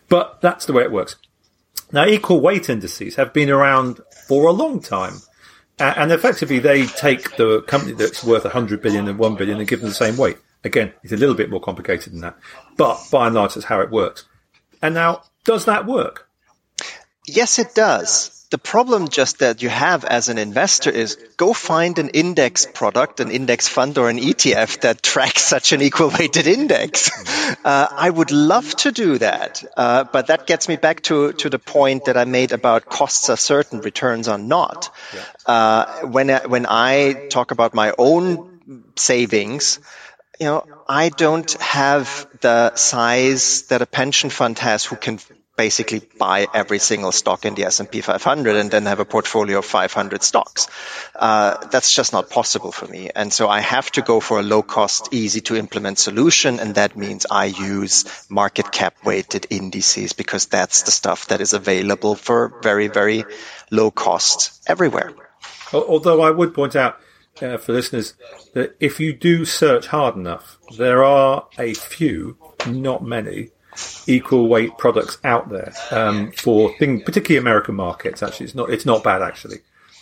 But 0.09 0.40
that's 0.40 0.66
the 0.66 0.72
way 0.72 0.83
it 0.83 0.92
works. 0.92 1.16
Now, 1.92 2.07
equal 2.07 2.40
weight 2.40 2.68
indices 2.68 3.16
have 3.16 3.33
been 3.33 3.50
around 3.50 4.00
for 4.29 4.46
a 4.46 4.53
long 4.53 4.81
time. 4.81 5.14
And 5.80 6.12
effectively, 6.12 6.58
they 6.58 6.86
take 6.86 7.36
the 7.36 7.62
company 7.62 7.92
that's 7.92 8.22
worth 8.22 8.44
100 8.44 8.82
billion 8.82 9.08
and 9.08 9.18
1 9.18 9.36
billion 9.36 9.58
and 9.58 9.66
give 9.66 9.80
them 9.80 9.88
the 9.88 9.94
same 9.94 10.16
weight. 10.16 10.36
Again, 10.62 10.92
it's 11.02 11.12
a 11.12 11.16
little 11.16 11.34
bit 11.34 11.48
more 11.48 11.60
complicated 11.60 12.12
than 12.12 12.20
that. 12.20 12.36
But 12.76 13.00
by 13.10 13.26
and 13.26 13.34
large, 13.34 13.54
that's 13.54 13.64
how 13.64 13.80
it 13.80 13.90
works. 13.90 14.26
And 14.82 14.94
now, 14.94 15.22
does 15.44 15.64
that 15.64 15.86
work? 15.86 16.28
Yes, 17.26 17.58
it 17.58 17.74
does. 17.74 18.39
The 18.50 18.58
problem 18.58 19.08
just 19.08 19.38
that 19.38 19.62
you 19.62 19.68
have 19.68 20.04
as 20.04 20.28
an 20.28 20.36
investor 20.36 20.90
is 20.90 21.16
go 21.36 21.52
find 21.52 21.96
an 22.00 22.08
index 22.08 22.66
product, 22.66 23.20
an 23.20 23.30
index 23.30 23.68
fund 23.68 23.96
or 23.96 24.10
an 24.10 24.18
ETF 24.18 24.80
that 24.80 25.04
tracks 25.04 25.42
such 25.42 25.72
an 25.72 25.82
equal 25.82 26.10
weighted 26.18 26.46
index. 26.46 27.10
Uh, 27.64 27.86
I 27.90 28.08
would 28.08 28.30
love 28.30 28.76
to 28.76 28.92
do 28.92 29.18
that. 29.18 29.64
Uh, 29.76 30.04
but 30.04 30.28
that 30.28 30.46
gets 30.46 30.68
me 30.68 30.76
back 30.76 31.02
to, 31.02 31.32
to 31.32 31.50
the 31.50 31.58
point 31.58 32.04
that 32.04 32.16
I 32.16 32.24
made 32.24 32.52
about 32.52 32.86
costs 32.86 33.28
are 33.28 33.36
certain, 33.36 33.80
returns 33.80 34.28
are 34.28 34.38
not. 34.38 34.94
Uh, 35.44 36.06
when, 36.06 36.30
I, 36.30 36.46
when 36.46 36.64
I 36.68 37.26
talk 37.28 37.50
about 37.50 37.74
my 37.74 37.92
own 37.98 38.92
savings, 38.96 39.80
you 40.38 40.46
know, 40.46 40.64
I 40.88 41.08
don't 41.08 41.50
have 41.60 42.28
the 42.40 42.74
size 42.76 43.62
that 43.62 43.82
a 43.82 43.86
pension 43.86 44.30
fund 44.30 44.58
has 44.60 44.84
who 44.84 44.96
can 44.96 45.18
basically 45.56 46.00
buy 46.18 46.46
every 46.54 46.78
single 46.78 47.12
stock 47.12 47.44
in 47.44 47.54
the 47.54 47.64
S&P 47.64 48.00
500 48.00 48.56
and 48.56 48.70
then 48.70 48.86
have 48.86 49.00
a 49.00 49.04
portfolio 49.04 49.58
of 49.58 49.64
500 49.64 50.22
stocks. 50.22 50.68
Uh, 51.14 51.66
that's 51.66 51.92
just 51.92 52.12
not 52.12 52.30
possible 52.30 52.72
for 52.72 52.86
me. 52.86 53.10
And 53.14 53.32
so 53.32 53.48
I 53.48 53.60
have 53.60 53.90
to 53.92 54.02
go 54.02 54.20
for 54.20 54.40
a 54.40 54.42
low 54.42 54.62
cost, 54.62 55.12
easy 55.12 55.40
to 55.42 55.56
implement 55.56 55.98
solution. 55.98 56.60
And 56.60 56.76
that 56.76 56.96
means 56.96 57.26
I 57.30 57.46
use 57.46 58.26
market 58.30 58.72
cap 58.72 58.94
weighted 59.04 59.46
indices 59.50 60.14
because 60.14 60.46
that's 60.46 60.82
the 60.82 60.90
stuff 60.90 61.26
that 61.28 61.40
is 61.40 61.52
available 61.52 62.14
for 62.14 62.58
very, 62.62 62.88
very 62.88 63.24
low 63.70 63.90
cost 63.90 64.62
everywhere. 64.66 65.12
Although 65.72 66.22
I 66.22 66.30
would 66.30 66.54
point 66.54 66.74
out 66.74 66.98
uh, 67.42 67.56
for 67.56 67.72
listeners 67.72 68.14
that 68.54 68.76
if 68.80 68.98
you 68.98 69.12
do 69.12 69.44
search 69.44 69.86
hard 69.86 70.16
enough, 70.16 70.58
there 70.76 71.04
are 71.04 71.46
a 71.58 71.74
few, 71.74 72.36
not 72.66 73.04
many, 73.04 73.50
equal 74.06 74.48
weight 74.48 74.76
products 74.78 75.18
out 75.24 75.48
there 75.48 75.72
um, 75.90 76.33
for 76.33 76.76
thing, 76.78 77.02
particularly 77.02 77.38
American 77.38 77.74
markets. 77.74 78.22
Actually, 78.22 78.46
it's 78.46 78.54
not 78.54 78.70
it's 78.70 78.87
not 78.87 79.02
bad 79.02 79.22
actually. 79.22 79.59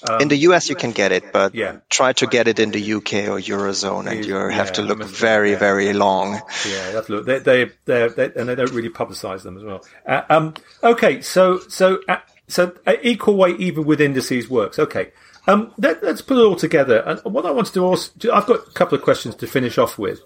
Um, 0.09 0.20
in 0.20 0.28
the 0.28 0.37
US, 0.37 0.68
you 0.68 0.76
can 0.76 0.92
get 0.92 1.11
it, 1.11 1.33
but 1.33 1.54
yeah. 1.54 1.78
try 1.88 2.12
to 2.12 2.26
get 2.26 2.46
it 2.46 2.61
in 2.61 2.70
the 2.70 2.92
UK 2.94 3.14
or 3.28 3.40
Eurozone, 3.40 4.09
and 4.09 4.24
you 4.24 4.37
yeah, 4.37 4.50
have 4.50 4.72
to 4.74 4.83
look 4.83 5.02
very, 5.02 5.52
yeah. 5.52 5.59
very 5.59 5.92
long. 5.92 6.35
Yeah, 6.68 6.92
that's 6.92 7.09
look. 7.09 7.26
They, 7.26 7.40
they, 7.40 7.64
they, 7.85 8.31
and 8.37 8.48
they 8.48 8.54
don't 8.54 8.70
really 8.70 8.90
publicize 8.90 9.42
them 9.42 9.57
as 9.57 9.64
well. 9.64 9.85
Uh, 10.07 10.22
um, 10.31 10.54
okay, 10.85 11.20
so, 11.20 11.59
so, 11.68 12.00
uh, 12.09 12.18
so 12.46 12.76
uh, 12.87 12.94
equal 13.02 13.35
weight 13.37 13.59
even 13.59 13.85
with 13.85 14.00
indices 14.00 14.48
works. 14.48 14.78
Okay, 14.78 15.11
um, 15.48 15.72
let, 15.78 16.02
us 16.04 16.20
put 16.20 16.37
it 16.37 16.44
all 16.44 16.57
together. 16.57 16.98
And 17.00 17.20
what 17.35 17.44
I 17.44 17.50
wanted 17.50 17.74
to 17.74 17.85
also, 17.85 18.12
I've 18.33 18.46
got 18.46 18.68
a 18.68 18.70
couple 18.72 18.96
of 18.96 19.02
questions 19.02 19.35
to 19.37 19.48
finish 19.48 19.78
off 19.78 19.98
with 19.98 20.20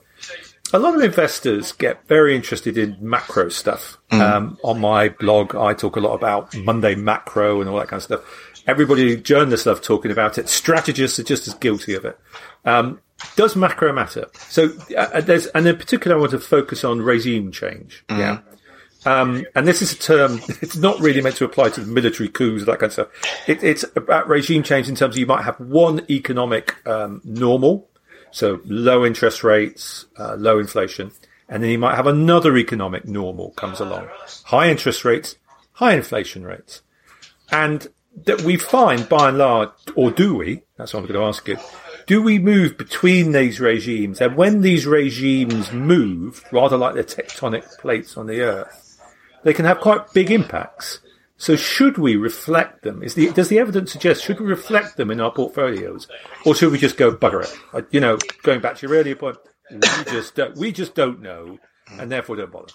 a 0.72 0.78
lot 0.78 0.94
of 0.94 1.02
investors 1.02 1.72
get 1.72 2.06
very 2.08 2.34
interested 2.34 2.78
in 2.78 2.96
macro 3.00 3.48
stuff. 3.48 3.98
Mm. 4.10 4.20
Um, 4.20 4.58
on 4.64 4.80
my 4.80 5.10
blog, 5.10 5.54
I 5.54 5.74
talk 5.74 5.96
a 5.96 6.00
lot 6.00 6.14
about 6.14 6.56
Monday 6.56 6.94
macro 6.94 7.60
and 7.60 7.68
all 7.68 7.78
that 7.78 7.88
kind 7.88 7.98
of 7.98 8.04
stuff. 8.04 8.62
Everybody, 8.66 9.16
journalists 9.16 9.66
love 9.66 9.82
talking 9.82 10.10
about 10.10 10.38
it. 10.38 10.48
Strategists 10.48 11.18
are 11.18 11.24
just 11.24 11.48
as 11.48 11.54
guilty 11.54 11.94
of 11.94 12.04
it. 12.04 12.18
Um, 12.64 13.00
does 13.36 13.56
macro 13.56 13.92
matter? 13.92 14.26
So 14.48 14.70
uh, 14.96 15.20
there's, 15.20 15.46
and 15.48 15.66
in 15.66 15.76
particular, 15.76 16.16
I 16.16 16.20
want 16.20 16.32
to 16.32 16.38
focus 16.38 16.84
on 16.84 17.02
regime 17.02 17.52
change. 17.52 18.04
Mm. 18.08 18.18
Yeah. 18.18 18.38
Um, 19.04 19.44
and 19.56 19.66
this 19.66 19.82
is 19.82 19.92
a 19.92 19.98
term, 19.98 20.40
it's 20.62 20.76
not 20.76 21.00
really 21.00 21.20
meant 21.20 21.36
to 21.36 21.44
apply 21.44 21.70
to 21.70 21.80
military 21.82 22.28
coups, 22.28 22.64
that 22.64 22.78
kind 22.78 22.84
of 22.84 22.92
stuff. 22.92 23.08
It, 23.48 23.62
it's 23.62 23.84
about 23.96 24.28
regime 24.28 24.62
change 24.62 24.88
in 24.88 24.94
terms 24.94 25.16
of 25.16 25.18
you 25.18 25.26
might 25.26 25.42
have 25.42 25.58
one 25.58 26.06
economic 26.08 26.86
um, 26.86 27.20
normal, 27.24 27.88
so 28.32 28.60
low 28.64 29.04
interest 29.04 29.44
rates, 29.44 30.06
uh, 30.18 30.34
low 30.36 30.58
inflation, 30.58 31.12
and 31.48 31.62
then 31.62 31.70
you 31.70 31.78
might 31.78 31.96
have 31.96 32.06
another 32.06 32.56
economic 32.56 33.06
normal 33.06 33.50
comes 33.52 33.78
along. 33.78 34.08
High 34.44 34.70
interest 34.70 35.04
rates, 35.04 35.36
high 35.74 35.94
inflation 35.94 36.44
rates. 36.44 36.82
And 37.50 37.86
that 38.24 38.42
we 38.42 38.56
find 38.56 39.08
by 39.08 39.28
and 39.28 39.38
large, 39.38 39.70
or 39.94 40.10
do 40.10 40.34
we, 40.34 40.62
that's 40.76 40.92
what 40.92 41.00
I'm 41.00 41.06
going 41.06 41.20
to 41.20 41.26
ask 41.26 41.46
you, 41.48 41.58
do 42.06 42.22
we 42.22 42.38
move 42.38 42.76
between 42.76 43.32
these 43.32 43.60
regimes? 43.60 44.20
And 44.20 44.36
when 44.36 44.60
these 44.60 44.86
regimes 44.86 45.72
move, 45.72 46.42
rather 46.52 46.76
like 46.76 46.94
the 46.94 47.04
tectonic 47.04 47.78
plates 47.78 48.16
on 48.16 48.26
the 48.26 48.40
earth, 48.40 49.00
they 49.44 49.54
can 49.54 49.64
have 49.64 49.80
quite 49.80 50.12
big 50.12 50.30
impacts. 50.30 51.00
So 51.42 51.56
should 51.56 51.98
we 51.98 52.14
reflect 52.14 52.82
them? 52.82 53.02
Is 53.02 53.14
the, 53.14 53.32
does 53.32 53.48
the 53.48 53.58
evidence 53.58 53.90
suggest 53.90 54.22
should 54.22 54.38
we 54.38 54.46
reflect 54.46 54.96
them 54.96 55.10
in 55.10 55.20
our 55.20 55.32
portfolios, 55.32 56.06
or 56.46 56.54
should 56.54 56.70
we 56.70 56.78
just 56.78 56.96
go 56.96 57.10
bugger 57.10 57.42
it? 57.42 57.86
You 57.90 57.98
know, 57.98 58.16
going 58.44 58.60
back 58.60 58.76
to 58.76 58.86
your 58.86 58.96
earlier 58.96 59.16
point, 59.16 59.38
we 59.68 59.80
just 60.06 60.36
don't, 60.36 60.56
we 60.56 60.70
just 60.70 60.94
don't 60.94 61.20
know, 61.20 61.58
and 61.98 62.12
therefore 62.12 62.36
don't 62.36 62.52
bother. 62.52 62.72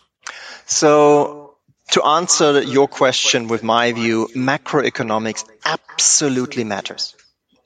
So 0.65 1.55
to 1.91 2.03
answer 2.03 2.61
your 2.61 2.89
question 2.89 3.47
with 3.47 3.63
my 3.63 3.93
view, 3.93 4.27
macroeconomics 4.35 5.45
absolutely 5.63 6.65
matters. 6.65 7.15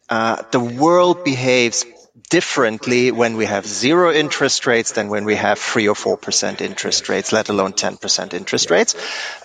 Uh, 0.08 0.44
the 0.52 0.60
world 0.60 1.24
behaves 1.24 1.84
differently 2.32 3.12
when 3.12 3.36
we 3.36 3.46
have 3.46 3.68
zero 3.68 4.12
interest 4.12 4.66
rates 4.66 4.94
than 4.94 5.10
when 5.10 5.26
we 5.26 5.36
have 5.36 5.60
three 5.60 5.88
or 5.90 5.94
four 5.94 6.18
percent 6.18 6.62
interest 6.62 7.10
rates, 7.10 7.34
let 7.34 7.50
alone 7.50 7.74
10% 7.74 8.34
interest 8.34 8.72
rates. 8.72 8.96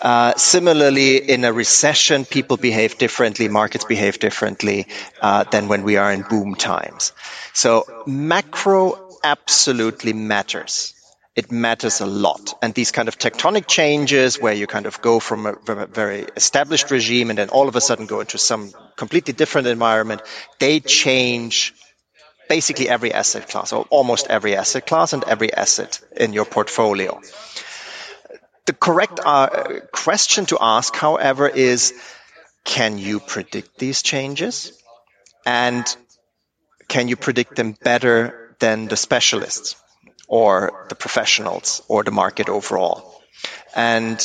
Uh, 0.00 0.32
similarly, 0.36 1.16
in 1.16 1.44
a 1.44 1.52
recession, 1.52 2.24
people 2.24 2.56
behave 2.56 2.96
differently, 2.96 3.48
markets 3.48 3.84
behave 3.84 4.20
differently 4.20 4.86
uh, 5.20 5.42
than 5.44 5.66
when 5.66 5.82
we 5.82 5.96
are 5.96 6.12
in 6.12 6.22
boom 6.22 6.54
times. 6.54 7.12
So 7.52 7.84
macro 8.06 9.18
absolutely 9.22 10.12
matters 10.12 10.94
it 11.36 11.52
matters 11.52 12.00
a 12.00 12.06
lot. 12.06 12.54
And 12.62 12.72
these 12.72 12.92
kind 12.92 13.08
of 13.08 13.18
tectonic 13.18 13.66
changes 13.66 14.40
where 14.40 14.54
you 14.54 14.66
kind 14.66 14.86
of 14.86 15.02
go 15.02 15.20
from 15.20 15.44
a, 15.44 15.52
from 15.52 15.80
a, 15.80 15.86
very 15.86 16.26
established 16.34 16.90
regime 16.90 17.28
and 17.28 17.38
then 17.38 17.50
all 17.50 17.68
of 17.68 17.76
a 17.76 17.80
sudden 17.82 18.06
go 18.06 18.20
into 18.20 18.38
some 18.38 18.72
completely 18.96 19.34
different 19.34 19.66
environment, 19.66 20.22
they 20.58 20.80
change 20.80 21.74
basically 22.48 22.88
every 22.88 23.12
asset 23.12 23.48
class 23.48 23.72
or 23.72 23.86
almost 23.90 24.26
every 24.28 24.56
asset 24.56 24.86
class 24.86 25.12
and 25.12 25.24
every 25.24 25.52
asset 25.52 26.00
in 26.16 26.32
your 26.32 26.44
portfolio. 26.44 27.20
The 28.66 28.72
correct 28.72 29.20
uh, 29.24 29.80
question 29.92 30.46
to 30.46 30.58
ask, 30.60 30.94
however, 30.94 31.48
is 31.48 31.94
can 32.64 32.98
you 32.98 33.20
predict 33.20 33.78
these 33.78 34.02
changes? 34.02 34.72
And 35.46 35.84
can 36.88 37.08
you 37.08 37.16
predict 37.16 37.54
them 37.54 37.76
better 37.80 38.56
than 38.58 38.88
the 38.88 38.96
specialists 38.96 39.76
or 40.26 40.86
the 40.88 40.96
professionals 40.96 41.82
or 41.88 42.02
the 42.02 42.10
market 42.10 42.48
overall? 42.48 43.22
And 43.74 44.18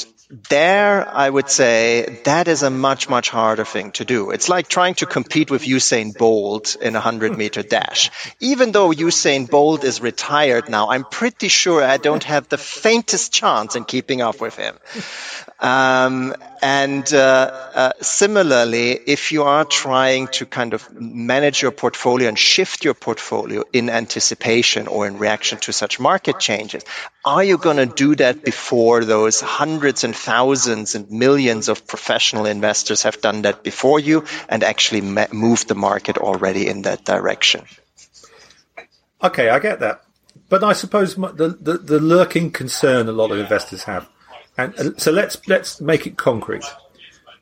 there, 0.50 1.08
I 1.08 1.30
would 1.30 1.50
say 1.50 2.22
that 2.24 2.48
is 2.48 2.64
a 2.64 2.70
much, 2.70 3.10
much 3.10 3.30
harder 3.30 3.66
thing 3.66 3.92
to 3.94 4.06
do. 4.06 4.32
It's 4.32 4.48
like 4.48 4.70
trying 4.70 4.96
to 4.96 5.06
compete 5.06 5.52
with 5.52 5.64
Usain 5.64 6.18
Bolt 6.18 6.76
in 6.76 6.96
a 6.96 7.00
100 7.00 7.38
meter 7.38 7.64
dash. 7.64 8.12
Even 8.40 8.72
though 8.72 8.92
Usain 8.92 9.50
Bolt 9.50 9.84
is 9.84 10.00
retired 10.00 10.70
now, 10.70 10.90
I'm 10.90 11.04
pretty 11.04 11.50
sure 11.50 11.84
I 11.84 11.98
don't 11.98 12.24
have 12.24 12.48
the 12.48 12.58
faintest 12.58 13.34
chance 13.34 13.76
in 13.76 13.84
keeping 13.84 14.22
up 14.22 14.40
with 14.40 14.56
him. 14.56 14.78
Um, 15.60 16.34
and 16.62 17.12
uh, 17.14 17.18
uh, 17.74 17.92
similarly, 18.02 18.92
if 18.94 19.32
you 19.32 19.44
are 19.44 19.66
trying 19.66 20.28
to 20.30 20.46
kind 20.46 20.74
of 20.74 20.92
manage 20.94 21.62
your 21.62 21.72
portfolio 21.72 22.30
and 22.30 22.40
shift 22.40 22.84
your 22.86 22.94
portfolio 22.94 23.64
in 23.74 23.90
anticipation 23.90 24.88
or 24.88 25.08
in 25.08 25.18
reaction 25.18 25.60
to 25.60 25.74
such 25.74 26.00
market 26.00 26.40
changes, 26.40 26.84
are 27.26 27.44
you 27.44 27.58
going 27.58 27.78
to 27.78 27.86
do 27.86 28.16
that 28.16 28.44
before 28.44 29.06
those 29.06 29.42
hundreds 29.42 30.04
and 30.04 30.16
thousands 30.26 30.96
and 30.96 31.10
millions 31.12 31.70
of 31.70 31.88
professional 31.88 32.46
investors 32.46 33.04
have 33.04 33.22
done 33.22 33.44
that 33.44 33.64
before 33.64 34.00
you 34.00 34.26
and 34.50 34.64
actually 34.64 35.02
moved 35.02 35.68
the 35.68 35.76
market 35.76 36.18
already 36.18 36.68
in 36.68 36.84
that 36.84 37.06
direction? 37.06 37.66
Okay, 39.24 39.50
I 39.50 39.60
get 39.60 39.80
that. 39.80 40.04
But 40.50 40.64
I 40.64 40.74
suppose 40.74 41.16
the, 41.16 41.58
the, 41.60 41.78
the 41.78 42.00
lurking 42.00 42.52
concern 42.52 43.08
a 43.08 43.12
lot 43.12 43.32
of 43.32 43.40
investors 43.40 43.84
have 43.84 44.08
and 44.58 44.78
uh, 44.80 44.98
so 44.98 45.12
let's 45.12 45.48
let's 45.48 45.82
make 45.82 46.06
it 46.06 46.18
concrete. 46.18 46.66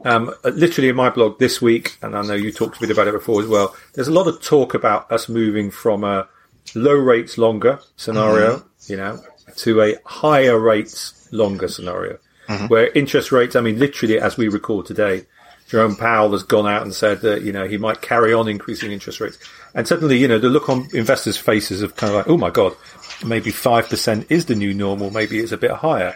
Um, 0.06 0.34
uh, 0.46 0.50
literally 0.50 0.90
in 0.90 0.96
my 0.96 1.10
blog 1.10 1.40
this 1.40 1.62
week, 1.62 1.98
and 2.02 2.16
I 2.16 2.22
know 2.22 2.36
you 2.36 2.54
talked 2.54 2.78
a 2.78 2.80
bit 2.80 2.92
about 2.92 3.08
it 3.08 3.14
before 3.14 3.42
as 3.42 3.48
well. 3.48 3.76
There's 3.94 4.08
a 4.08 4.14
lot 4.14 4.28
of 4.28 4.42
talk 4.42 4.74
about 4.74 5.12
us 5.12 5.28
moving 5.28 5.72
from 5.72 6.04
a 6.04 6.28
low 6.74 6.96
rates 6.96 7.38
longer 7.38 7.80
scenario, 7.98 8.58
mm-hmm. 8.58 8.92
you 8.92 8.98
know, 8.98 9.22
to 9.58 9.82
a 9.82 9.96
higher 10.06 10.58
rates 10.58 11.28
longer 11.32 11.68
scenario, 11.68 12.18
mm-hmm. 12.50 12.68
where 12.68 12.92
interest 12.92 13.32
rates. 13.32 13.56
I 13.56 13.62
mean, 13.62 13.80
literally 13.80 14.20
as 14.20 14.36
we 14.36 14.50
record 14.50 14.86
today, 14.86 15.26
Jerome 15.68 15.96
Powell 15.96 16.32
has 16.32 16.44
gone 16.44 16.68
out 16.68 16.82
and 16.82 16.94
said 16.94 17.22
that 17.22 17.44
you 17.44 17.52
know 17.52 17.68
he 17.68 17.78
might 17.78 18.02
carry 18.02 18.34
on 18.34 18.48
increasing 18.48 18.92
interest 18.92 19.20
rates, 19.20 19.38
and 19.76 19.88
suddenly 19.88 20.18
you 20.18 20.28
know 20.28 20.40
the 20.40 20.50
look 20.50 20.68
on 20.68 20.88
investors' 20.94 21.38
faces 21.38 21.82
of 21.82 21.96
kind 21.96 22.12
of 22.12 22.18
like, 22.18 22.28
oh 22.28 22.38
my 22.38 22.50
god, 22.50 22.76
maybe 23.24 23.52
five 23.52 23.88
percent 23.88 24.26
is 24.30 24.48
the 24.48 24.56
new 24.56 24.74
normal, 24.74 25.12
maybe 25.12 25.40
it's 25.40 25.52
a 25.52 25.58
bit 25.58 25.72
higher. 25.72 26.16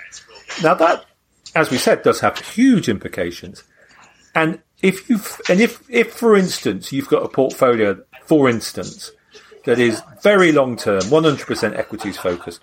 Now 0.64 0.74
that, 0.74 1.06
as 1.56 1.70
we 1.70 1.78
said, 1.78 2.02
does 2.02 2.20
have 2.22 2.38
huge 2.40 2.90
implications. 2.90 3.64
And 4.34 4.60
if 4.82 5.08
you 5.08 5.20
and 5.48 5.62
if 5.62 5.84
if 5.88 6.14
for 6.14 6.36
instance 6.36 6.92
you've 6.92 7.10
got 7.10 7.24
a 7.24 7.30
portfolio, 7.30 8.04
for 8.26 8.50
instance, 8.50 9.12
that 9.66 9.80
is 9.80 10.02
very 10.24 10.52
long 10.52 10.78
term, 10.78 11.02
100% 11.02 11.78
equities 11.78 12.18
focused, 12.18 12.60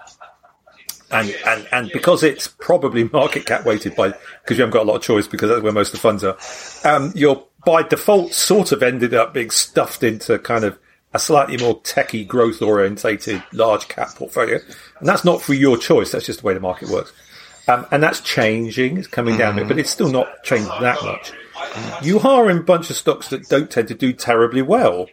and, 1.11 1.35
and, 1.47 1.69
and 1.73 1.91
because 1.93 2.23
it's 2.23 2.49
probably 2.49 3.05
market 3.05 3.47
cap 3.47 3.65
weighted 3.65 3.97
by, 3.97 4.09
because 4.09 4.57
you 4.57 4.63
haven't 4.63 4.73
got 4.73 4.83
a 4.83 4.89
lot 4.89 4.97
of 4.97 5.03
choice 5.03 5.27
because 5.27 5.49
that's 5.49 5.63
where 5.63 5.73
most 5.73 5.89
of 5.89 5.93
the 5.93 5.99
funds 5.99 6.25
are, 6.25 6.37
um, 6.85 7.13
you're 7.15 7.45
by 7.65 7.83
default 7.83 8.33
sort 8.33 8.73
of 8.73 8.83
ended 8.83 9.15
up 9.15 9.35
being 9.35 9.51
stuffed 9.51 10.03
into 10.03 10.39
kind 10.39 10.65
of 10.65 10.79
a 11.13 11.19
slightly 11.19 11.57
more 11.57 11.81
techie 11.83 12.27
growth 12.27 12.63
orientated 12.63 13.43
large 13.53 13.89
cap 13.89 14.15
portfolio. 14.15 14.59
And 14.99 15.09
that's 15.09 15.25
not 15.25 15.43
for 15.43 15.55
your 15.55 15.77
choice. 15.77 16.13
That's 16.13 16.27
just 16.27 16.41
the 16.41 16.47
way 16.47 16.55
the 16.55 16.61
market 16.61 16.89
works. 16.89 17.13
Um, 17.69 17.87
and 17.91 18.03
that's 18.03 18.21
changing. 18.21 18.97
It's 18.97 19.07
coming 19.07 19.37
down 19.37 19.57
mm. 19.57 19.69
but 19.69 19.79
it's 19.79 19.91
still 19.91 20.11
not 20.11 20.43
changed 20.43 20.71
that 20.81 21.03
much. 21.03 21.33
You 22.03 22.21
are 22.21 22.51
in 22.51 22.59
a 22.59 22.63
bunch 22.63 22.91
of 22.91 22.97
stocks 22.97 23.29
that 23.29 23.49
don't 23.49 23.71
tend 23.71 23.89
to 23.89 23.95
do 23.95 24.13
terribly 24.13 24.63
well 24.63 25.09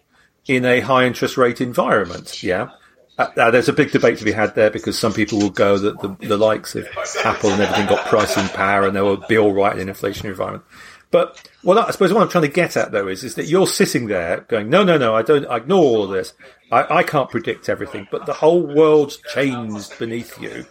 in 0.46 0.66
a 0.66 0.80
high 0.80 1.06
interest 1.06 1.38
rate 1.38 1.60
environment. 1.62 2.42
Yeah. 2.42 2.70
Uh, 3.18 3.28
uh, 3.36 3.52
there's 3.52 3.70
a 3.70 3.74
big 3.74 3.92
debate 3.92 4.18
to 4.20 4.26
be 4.26 4.32
had 4.32 4.54
there 4.56 4.70
because 4.70 4.98
some 4.98 5.14
people 5.14 5.40
will 5.40 5.50
go 5.50 5.78
that 5.78 6.00
the, 6.02 6.28
the 6.28 6.38
likes 6.38 6.76
of 6.76 6.88
Apple 7.24 7.50
and 7.50 7.62
everything 7.62 7.88
got 7.88 8.06
pricing 8.08 8.48
power 8.50 8.86
and 8.86 8.96
they 8.96 9.02
will 9.02 9.18
be 9.18 9.38
all 9.38 9.54
right 9.54 9.78
in 9.78 9.88
an 9.88 9.94
inflationary 9.94 10.30
environment. 10.30 10.64
But 11.10 11.50
well, 11.64 11.80
I 11.80 11.92
suppose 11.92 12.14
what 12.14 12.22
I'm 12.22 12.30
trying 12.30 12.44
to 12.44 12.50
get 12.50 12.76
at 12.76 12.92
though 12.92 13.08
is, 13.08 13.24
is 13.24 13.36
that 13.36 13.48
you're 13.48 13.68
sitting 13.68 14.08
there 14.08 14.42
going, 14.42 14.70
no, 14.70 14.84
no, 14.84 14.98
no, 14.98 15.16
I 15.16 15.22
don't, 15.22 15.46
I 15.46 15.58
ignore 15.58 15.84
all 15.84 16.04
of 16.04 16.12
this. 16.12 16.34
I, 16.72 16.98
I 16.98 17.04
can't 17.04 17.30
predict 17.30 17.70
everything, 17.70 18.08
but 18.12 18.26
the 18.26 18.34
whole 18.34 18.62
world's 18.62 19.18
changed 19.34 19.98
beneath 19.98 20.40
you. 20.40 20.66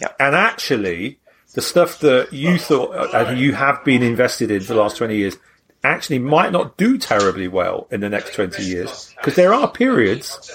Yeah. 0.00 0.12
And 0.18 0.34
actually, 0.34 1.18
the 1.54 1.60
stuff 1.60 1.98
that 2.00 2.32
you 2.32 2.58
thought 2.58 2.94
uh, 2.94 3.26
and 3.26 3.38
you 3.38 3.52
have 3.54 3.84
been 3.84 4.02
invested 4.02 4.50
in 4.50 4.60
for 4.60 4.74
the 4.74 4.80
last 4.80 4.96
20 4.96 5.16
years 5.16 5.36
actually 5.82 6.18
might 6.18 6.52
not 6.52 6.76
do 6.76 6.98
terribly 6.98 7.48
well 7.48 7.88
in 7.90 8.00
the 8.00 8.08
next 8.08 8.34
20 8.34 8.62
years 8.62 9.12
because 9.16 9.34
there 9.34 9.52
are 9.52 9.70
periods 9.70 10.50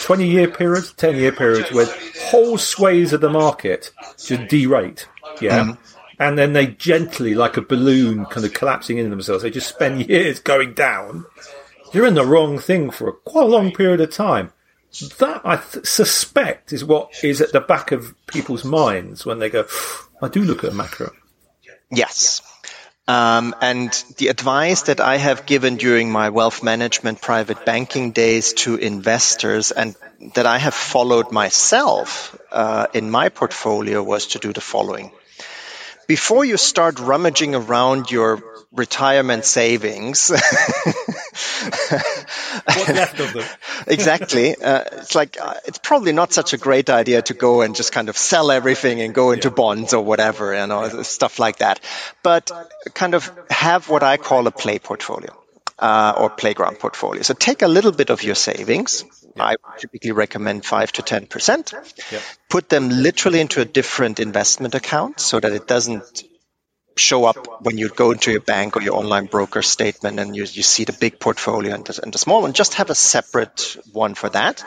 20 0.00 0.28
year 0.28 0.48
periods 0.48 0.92
10 0.94 1.16
year 1.16 1.32
periods 1.32 1.72
where 1.72 1.86
whole 2.22 2.58
sways 2.58 3.12
of 3.12 3.20
the 3.20 3.30
market 3.30 3.92
just 4.16 4.42
derate 4.42 5.06
yeah? 5.40 5.64
Mm. 5.64 5.78
and 6.18 6.38
then 6.38 6.52
they 6.52 6.66
gently 6.66 7.34
like 7.34 7.56
a 7.56 7.62
balloon 7.62 8.24
kind 8.26 8.44
of 8.44 8.54
collapsing 8.54 8.98
into 8.98 9.10
themselves. 9.10 9.42
They 9.42 9.50
just 9.50 9.68
spend 9.68 10.06
years 10.08 10.40
going 10.40 10.74
down. 10.74 11.26
You're 11.92 12.06
in 12.06 12.14
the 12.14 12.24
wrong 12.24 12.58
thing 12.58 12.90
for 12.90 13.08
a 13.08 13.12
quite 13.12 13.44
a 13.44 13.48
long 13.48 13.72
period 13.72 14.00
of 14.00 14.12
time. 14.12 14.52
That 15.18 15.40
I 15.44 15.56
th- 15.56 15.86
suspect 15.86 16.72
is 16.72 16.84
what 16.84 17.10
is 17.22 17.40
at 17.40 17.52
the 17.52 17.60
back 17.60 17.92
of 17.92 18.14
people's 18.26 18.64
minds 18.64 19.24
when 19.24 19.38
they 19.38 19.48
go 19.48 19.66
I 20.20 20.28
do 20.28 20.42
look 20.42 20.64
at 20.64 20.74
macro. 20.74 21.10
Yes 21.90 22.42
um, 23.10 23.54
and 23.60 23.90
the 24.18 24.28
advice 24.28 24.82
that 24.82 25.00
I 25.00 25.16
have 25.16 25.44
given 25.44 25.76
during 25.76 26.12
my 26.12 26.28
wealth 26.30 26.62
management 26.62 27.20
private 27.20 27.64
banking 27.64 28.12
days 28.12 28.52
to 28.62 28.76
investors 28.76 29.72
and 29.72 29.96
that 30.34 30.46
I 30.46 30.58
have 30.58 30.74
followed 30.74 31.32
myself 31.32 32.38
uh, 32.52 32.86
in 32.94 33.10
my 33.10 33.28
portfolio 33.28 34.02
was 34.02 34.28
to 34.28 34.38
do 34.38 34.52
the 34.52 34.60
following. 34.60 35.10
Before 36.06 36.44
you 36.44 36.56
start 36.56 37.00
rummaging 37.00 37.54
around 37.54 38.10
your 38.10 38.36
retirement 38.72 39.44
savings. 39.44 40.30
What's 42.64 42.88
left 42.88 43.20
of 43.20 43.32
them? 43.32 43.44
exactly. 43.86 44.54
Uh, 44.56 44.84
it's 44.92 45.14
like 45.14 45.36
uh, 45.40 45.54
it's 45.66 45.78
probably 45.78 46.12
not 46.12 46.32
such 46.32 46.52
a 46.52 46.58
great 46.58 46.90
idea 46.90 47.22
to 47.22 47.34
go 47.34 47.62
and 47.62 47.74
just 47.74 47.92
kind 47.92 48.08
of 48.08 48.16
sell 48.16 48.50
everything 48.50 49.00
and 49.00 49.14
go 49.14 49.32
into 49.32 49.48
yeah. 49.48 49.54
bonds 49.54 49.94
or 49.94 50.04
whatever, 50.04 50.54
you 50.54 50.66
know, 50.66 50.84
yeah. 50.84 51.02
stuff 51.02 51.38
like 51.38 51.58
that. 51.58 51.80
But 52.22 52.50
kind 52.94 53.14
of 53.14 53.30
have 53.50 53.88
what 53.88 54.02
I 54.02 54.16
call 54.16 54.46
a 54.46 54.50
play 54.50 54.78
portfolio. 54.78 55.36
Uh, 55.78 56.12
or 56.18 56.28
playground 56.28 56.78
portfolio. 56.78 57.22
So 57.22 57.32
take 57.32 57.62
a 57.62 57.66
little 57.66 57.90
bit 57.92 58.10
of 58.10 58.22
your 58.22 58.34
savings. 58.34 59.02
Yeah. 59.34 59.44
I 59.44 59.56
typically 59.78 60.12
recommend 60.12 60.62
five 60.66 60.92
to 60.92 61.02
ten 61.02 61.24
percent. 61.24 61.72
Put 62.50 62.68
them 62.68 62.90
literally 62.90 63.40
into 63.40 63.62
a 63.62 63.64
different 63.64 64.20
investment 64.20 64.74
account 64.74 65.20
so 65.20 65.40
that 65.40 65.52
it 65.52 65.66
doesn't 65.66 66.22
show 67.00 67.24
up 67.24 67.62
when 67.62 67.78
you 67.78 67.88
go 67.88 68.12
into 68.12 68.30
your 68.30 68.40
bank 68.40 68.76
or 68.76 68.82
your 68.82 68.96
online 68.96 69.26
broker 69.26 69.62
statement 69.62 70.20
and 70.20 70.36
you, 70.36 70.42
you 70.42 70.62
see 70.62 70.84
the 70.84 70.92
big 70.92 71.18
portfolio 71.18 71.74
and 71.74 71.84
the, 71.84 72.00
and 72.02 72.12
the 72.12 72.18
small 72.18 72.42
one. 72.42 72.52
Just 72.52 72.74
have 72.74 72.90
a 72.90 72.94
separate 72.94 73.76
one 73.92 74.14
for 74.14 74.28
that. 74.28 74.62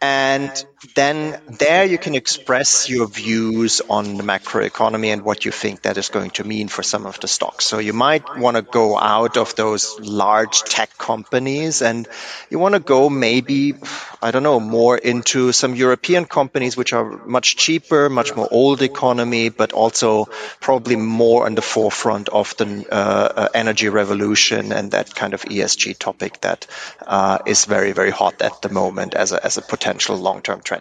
And 0.00 0.50
then 0.94 1.40
there 1.58 1.84
you 1.84 1.98
can 1.98 2.14
express 2.14 2.88
your 2.88 3.06
views 3.06 3.80
on 3.88 4.16
the 4.16 4.22
macroeconomy 4.22 5.12
and 5.12 5.22
what 5.22 5.44
you 5.44 5.50
think 5.50 5.82
that 5.82 5.96
is 5.96 6.08
going 6.08 6.30
to 6.30 6.44
mean 6.44 6.68
for 6.68 6.82
some 6.82 7.06
of 7.06 7.20
the 7.20 7.28
stocks. 7.28 7.64
So 7.64 7.78
you 7.78 7.92
might 7.92 8.38
want 8.38 8.56
to 8.56 8.62
go 8.62 8.98
out 8.98 9.36
of 9.36 9.54
those 9.54 9.98
large 10.00 10.62
tech 10.62 10.98
companies 10.98 11.82
and 11.82 12.08
you 12.50 12.58
want 12.58 12.74
to 12.74 12.80
go 12.80 13.08
maybe, 13.08 13.74
I 14.20 14.30
don't 14.30 14.42
know, 14.42 14.60
more 14.60 14.98
into 14.98 15.52
some 15.52 15.74
European 15.74 16.24
companies 16.24 16.76
which 16.76 16.92
are 16.92 17.04
much 17.26 17.56
cheaper, 17.56 18.10
much 18.10 18.34
more 18.34 18.48
old 18.50 18.82
economy, 18.82 19.48
but 19.48 19.72
also 19.72 20.26
probably 20.60 20.96
more 20.96 21.46
on 21.46 21.54
the 21.54 21.62
forefront 21.62 22.28
of 22.28 22.56
the 22.56 22.86
uh, 22.90 23.48
energy 23.54 23.88
revolution 23.88 24.72
and 24.72 24.90
that 24.90 25.14
kind 25.14 25.34
of 25.34 25.42
ESG 25.42 25.98
topic 25.98 26.40
that 26.40 26.66
uh, 27.06 27.38
is 27.46 27.64
very, 27.64 27.92
very 27.92 28.10
hot 28.10 28.42
at 28.42 28.60
the 28.62 28.68
moment 28.68 29.14
as 29.14 29.32
a, 29.32 29.44
as 29.44 29.56
a 29.56 29.62
potential 29.62 30.16
long-term 30.16 30.60
trend. 30.60 30.73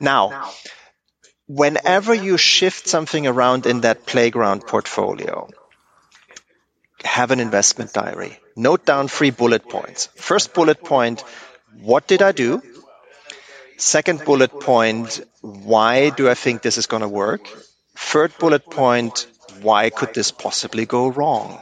Now, 0.00 0.50
whenever 1.46 2.14
you 2.14 2.36
shift 2.36 2.88
something 2.88 3.26
around 3.26 3.66
in 3.66 3.80
that 3.82 4.06
playground 4.06 4.66
portfolio, 4.66 5.48
have 7.04 7.30
an 7.30 7.40
investment 7.40 7.92
diary. 7.92 8.38
Note 8.56 8.84
down 8.84 9.08
three 9.08 9.30
bullet 9.30 9.68
points. 9.68 10.08
First 10.16 10.52
bullet 10.54 10.82
point, 10.82 11.24
what 11.80 12.06
did 12.06 12.22
I 12.22 12.32
do? 12.32 12.62
Second 13.76 14.24
bullet 14.24 14.60
point, 14.60 15.20
why 15.40 16.10
do 16.10 16.28
I 16.28 16.34
think 16.34 16.62
this 16.62 16.78
is 16.78 16.86
going 16.86 17.02
to 17.02 17.08
work? 17.08 17.48
Third 17.96 18.36
bullet 18.38 18.68
point, 18.68 19.26
why 19.62 19.90
could 19.90 20.14
this 20.14 20.32
possibly 20.32 20.86
go 20.86 21.08
wrong? 21.08 21.60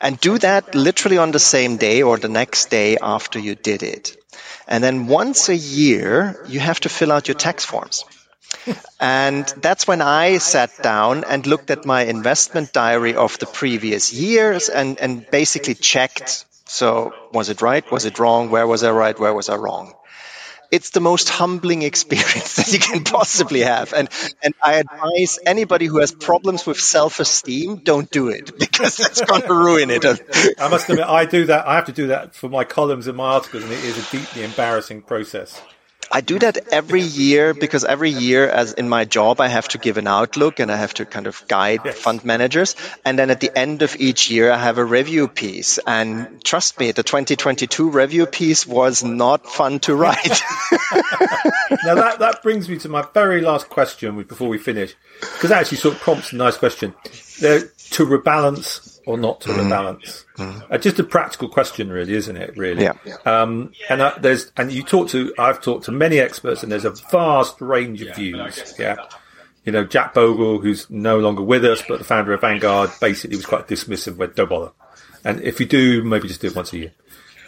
and 0.00 0.20
do 0.20 0.38
that 0.38 0.74
literally 0.74 1.18
on 1.18 1.30
the 1.30 1.38
same 1.38 1.76
day 1.76 2.02
or 2.02 2.18
the 2.18 2.28
next 2.28 2.70
day 2.70 2.96
after 3.00 3.38
you 3.38 3.54
did 3.54 3.82
it. 3.82 4.17
And 4.66 4.82
then 4.82 5.06
once 5.06 5.48
a 5.48 5.56
year, 5.56 6.44
you 6.48 6.60
have 6.60 6.80
to 6.80 6.88
fill 6.88 7.12
out 7.12 7.28
your 7.28 7.34
tax 7.36 7.64
forms. 7.64 8.04
and 9.00 9.46
that's 9.60 9.86
when 9.86 10.00
I 10.00 10.38
sat 10.38 10.70
down 10.82 11.24
and 11.24 11.46
looked 11.46 11.70
at 11.70 11.84
my 11.84 12.02
investment 12.04 12.72
diary 12.72 13.14
of 13.14 13.38
the 13.38 13.46
previous 13.46 14.12
years 14.12 14.68
and, 14.68 14.98
and 14.98 15.30
basically 15.30 15.74
checked. 15.74 16.44
So 16.66 17.12
was 17.32 17.48
it 17.48 17.62
right? 17.62 17.90
Was 17.90 18.04
it 18.04 18.18
wrong? 18.18 18.50
Where 18.50 18.66
was 18.66 18.82
I 18.84 18.90
right? 18.90 19.18
Where 19.18 19.34
was 19.34 19.48
I 19.48 19.56
wrong? 19.56 19.94
It's 20.70 20.90
the 20.90 21.00
most 21.00 21.28
humbling 21.28 21.82
experience 21.82 22.56
that 22.56 22.72
you 22.72 22.78
can 22.78 23.04
possibly 23.04 23.60
have. 23.60 23.92
And 23.92 24.08
and 24.42 24.54
I 24.62 24.74
advise 24.74 25.38
anybody 25.44 25.86
who 25.86 25.98
has 25.98 26.12
problems 26.12 26.66
with 26.66 26.80
self-esteem, 26.80 27.76
don't 27.76 28.10
do 28.10 28.28
it 28.28 28.58
because 28.58 28.96
that's 28.96 29.20
going 29.22 29.42
to 29.42 29.54
ruin 29.54 29.90
it. 29.90 30.04
I 30.58 30.68
must 30.68 30.88
admit, 30.88 31.06
I 31.06 31.24
do 31.24 31.46
that. 31.46 31.66
I 31.66 31.76
have 31.76 31.86
to 31.86 31.92
do 31.92 32.08
that 32.08 32.34
for 32.34 32.48
my 32.48 32.64
columns 32.64 33.06
and 33.06 33.16
my 33.16 33.34
articles, 33.34 33.64
and 33.64 33.72
it 33.72 33.84
is 33.84 33.98
a 33.98 34.10
deeply 34.10 34.42
embarrassing 34.42 35.02
process. 35.02 35.60
I 36.10 36.20
do 36.20 36.38
that 36.38 36.72
every 36.72 37.02
year 37.02 37.54
because 37.54 37.84
every 37.84 38.10
year, 38.10 38.48
as 38.48 38.72
in 38.72 38.88
my 38.88 39.04
job, 39.04 39.40
I 39.40 39.48
have 39.48 39.68
to 39.68 39.78
give 39.78 39.98
an 39.98 40.06
outlook 40.06 40.58
and 40.58 40.70
I 40.70 40.76
have 40.76 40.94
to 40.94 41.04
kind 41.04 41.26
of 41.26 41.46
guide 41.48 41.80
yes. 41.84 41.98
fund 41.98 42.24
managers. 42.24 42.76
And 43.04 43.18
then 43.18 43.30
at 43.30 43.40
the 43.40 43.56
end 43.56 43.82
of 43.82 43.96
each 43.98 44.30
year, 44.30 44.50
I 44.50 44.58
have 44.58 44.78
a 44.78 44.84
review 44.84 45.28
piece. 45.28 45.78
And 45.78 46.42
trust 46.42 46.78
me, 46.78 46.92
the 46.92 47.02
2022 47.02 47.90
review 47.90 48.26
piece 48.26 48.66
was 48.66 49.04
not 49.04 49.46
fun 49.46 49.80
to 49.80 49.94
write. 49.94 50.26
now 51.84 51.94
that, 51.94 52.16
that 52.20 52.40
brings 52.42 52.68
me 52.68 52.78
to 52.78 52.88
my 52.88 53.06
very 53.12 53.40
last 53.40 53.68
question 53.68 54.22
before 54.22 54.48
we 54.48 54.58
finish, 54.58 54.94
because 55.20 55.50
that 55.50 55.60
actually 55.60 55.78
sort 55.78 55.94
of 55.94 56.00
prompts 56.00 56.32
a 56.32 56.36
nice 56.36 56.56
question. 56.56 56.94
There, 57.40 57.60
to 57.60 58.06
rebalance 58.06 58.97
or 59.08 59.16
not 59.16 59.40
to 59.40 59.48
rebalance? 59.48 60.26
Mm-hmm. 60.36 60.70
Uh, 60.70 60.76
just 60.76 60.98
a 60.98 61.04
practical 61.04 61.48
question, 61.48 61.90
really, 61.90 62.12
isn't 62.12 62.36
it? 62.36 62.56
Really. 62.58 62.84
Yeah. 62.84 62.92
Um, 63.24 63.72
and 63.88 64.02
uh, 64.02 64.14
there's 64.20 64.52
and 64.58 64.70
you 64.70 64.82
talk 64.82 65.08
to 65.08 65.32
I've 65.38 65.62
talked 65.62 65.86
to 65.86 65.92
many 65.92 66.18
experts, 66.20 66.62
and 66.62 66.70
there's 66.70 66.84
a 66.84 66.90
vast 66.90 67.58
range 67.62 68.02
of 68.02 68.14
views. 68.14 68.74
Yeah. 68.78 68.96
You 69.64 69.72
know, 69.72 69.84
Jack 69.84 70.12
Bogle, 70.12 70.60
who's 70.60 70.88
no 70.90 71.18
longer 71.18 71.42
with 71.42 71.64
us, 71.64 71.82
but 71.88 71.98
the 71.98 72.04
founder 72.04 72.32
of 72.34 72.42
Vanguard, 72.42 72.90
basically 73.00 73.36
was 73.36 73.46
quite 73.46 73.66
dismissive. 73.66 74.16
Went, 74.16 74.36
don't 74.36 74.48
bother. 74.48 74.72
And 75.24 75.40
if 75.40 75.58
you 75.58 75.66
do, 75.66 76.04
maybe 76.04 76.28
just 76.28 76.40
do 76.42 76.48
it 76.48 76.56
once 76.56 76.72
a 76.74 76.78
year. 76.78 76.92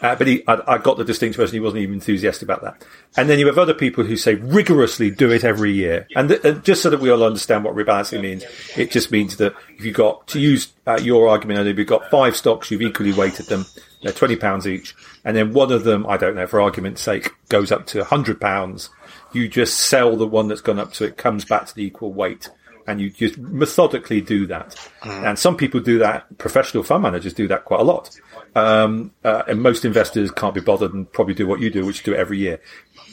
Uh, 0.03 0.17
but 0.17 0.27
he, 0.27 0.43
I, 0.49 0.61
I, 0.67 0.79
got 0.79 0.97
the 0.97 1.05
distinct 1.05 1.35
impression 1.35 1.55
he 1.55 1.61
wasn't 1.61 1.83
even 1.83 1.97
enthusiastic 1.97 2.43
about 2.43 2.63
that. 2.63 2.85
And 3.17 3.29
then 3.29 3.39
you 3.39 3.47
have 3.47 3.59
other 3.59 3.75
people 3.75 4.05
who 4.05 4.17
say 4.17 4.35
rigorously 4.35 5.11
do 5.11 5.31
it 5.31 5.45
every 5.45 5.73
year. 5.73 6.07
And, 6.17 6.31
th- 6.31 6.43
and 6.43 6.65
just 6.65 6.83
so 6.83 6.91
that 6.91 7.01
we 7.01 7.11
all 7.11 7.23
understand 7.23 7.65
what 7.65 7.75
rebalancing 7.75 8.23
means, 8.23 8.45
it 8.77 8.91
just 8.91 9.11
means 9.11 9.37
that 9.37 9.55
if 9.77 9.85
you've 9.85 9.97
got, 9.97 10.27
to 10.29 10.41
use 10.41 10.73
uh, 10.87 10.99
your 11.03 11.29
argument, 11.29 11.77
you've 11.77 11.87
got 11.87 12.11
five 12.11 12.35
stocks, 12.35 12.71
you've 12.71 12.83
equally 12.83 13.13
weighted 13.13 13.47
them, 13.47 13.67
they're 14.03 14.13
£20 14.13 14.67
each. 14.67 14.95
And 15.25 15.37
then 15.37 15.53
one 15.53 15.71
of 15.71 15.85
them, 15.85 16.07
I 16.07 16.17
don't 16.17 16.35
know, 16.35 16.47
for 16.47 16.61
argument's 16.61 17.03
sake, 17.03 17.31
goes 17.49 17.71
up 17.71 17.87
to 17.87 18.03
£100. 18.03 18.89
You 19.33 19.49
just 19.49 19.79
sell 19.79 20.17
the 20.17 20.27
one 20.27 20.49
that's 20.49 20.63
gone 20.63 20.79
up 20.79 20.93
to 20.95 21.05
it, 21.05 21.19
comes 21.19 21.45
back 21.45 21.67
to 21.67 21.75
the 21.75 21.85
equal 21.85 22.13
weight 22.13 22.49
and 22.90 23.00
you 23.00 23.11
just 23.11 23.38
methodically 23.38 24.20
do 24.20 24.46
that. 24.46 24.76
Mm. 25.03 25.29
And 25.29 25.38
some 25.38 25.57
people 25.57 25.81
do 25.81 25.98
that. 26.00 26.38
Professional 26.38 26.83
fund 26.83 27.03
managers 27.03 27.33
do 27.33 27.48
that 27.48 27.64
quite 27.64 27.81
a 27.81 27.85
lot. 27.85 28.11
Um, 28.55 29.12
uh, 29.24 29.44
and 29.46 29.62
most 29.62 29.85
investors 29.85 30.31
can't 30.31 30.55
be 30.55 30.61
bothered 30.61 30.92
and 30.92 31.11
probably 31.12 31.35
do 31.35 31.46
what 31.46 31.61
you 31.61 31.70
do, 31.70 31.87
which 31.87 31.98
is 31.98 32.03
do 32.03 32.14
it 32.14 32.18
every 32.18 32.38
year. 32.38 32.61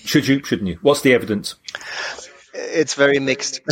Should 0.03 0.27
you? 0.27 0.43
Shouldn't 0.43 0.67
you? 0.67 0.79
What's 0.81 1.01
the 1.01 1.13
evidence? 1.13 1.55
It's 2.53 2.95
very 2.95 3.19
mixed. 3.19 3.61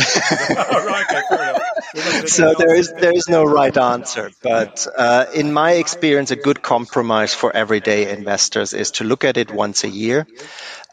so 2.26 2.54
there 2.54 2.74
is 2.74 2.92
there 2.92 3.12
is 3.12 3.28
no 3.28 3.44
right 3.44 3.76
answer, 3.76 4.30
but 4.42 4.86
uh, 4.96 5.26
in 5.34 5.52
my 5.52 5.72
experience, 5.72 6.30
a 6.30 6.36
good 6.36 6.62
compromise 6.62 7.34
for 7.34 7.54
everyday 7.54 8.12
investors 8.12 8.74
is 8.74 8.92
to 8.92 9.04
look 9.04 9.24
at 9.24 9.36
it 9.36 9.50
once 9.50 9.82
a 9.82 9.88
year 9.88 10.26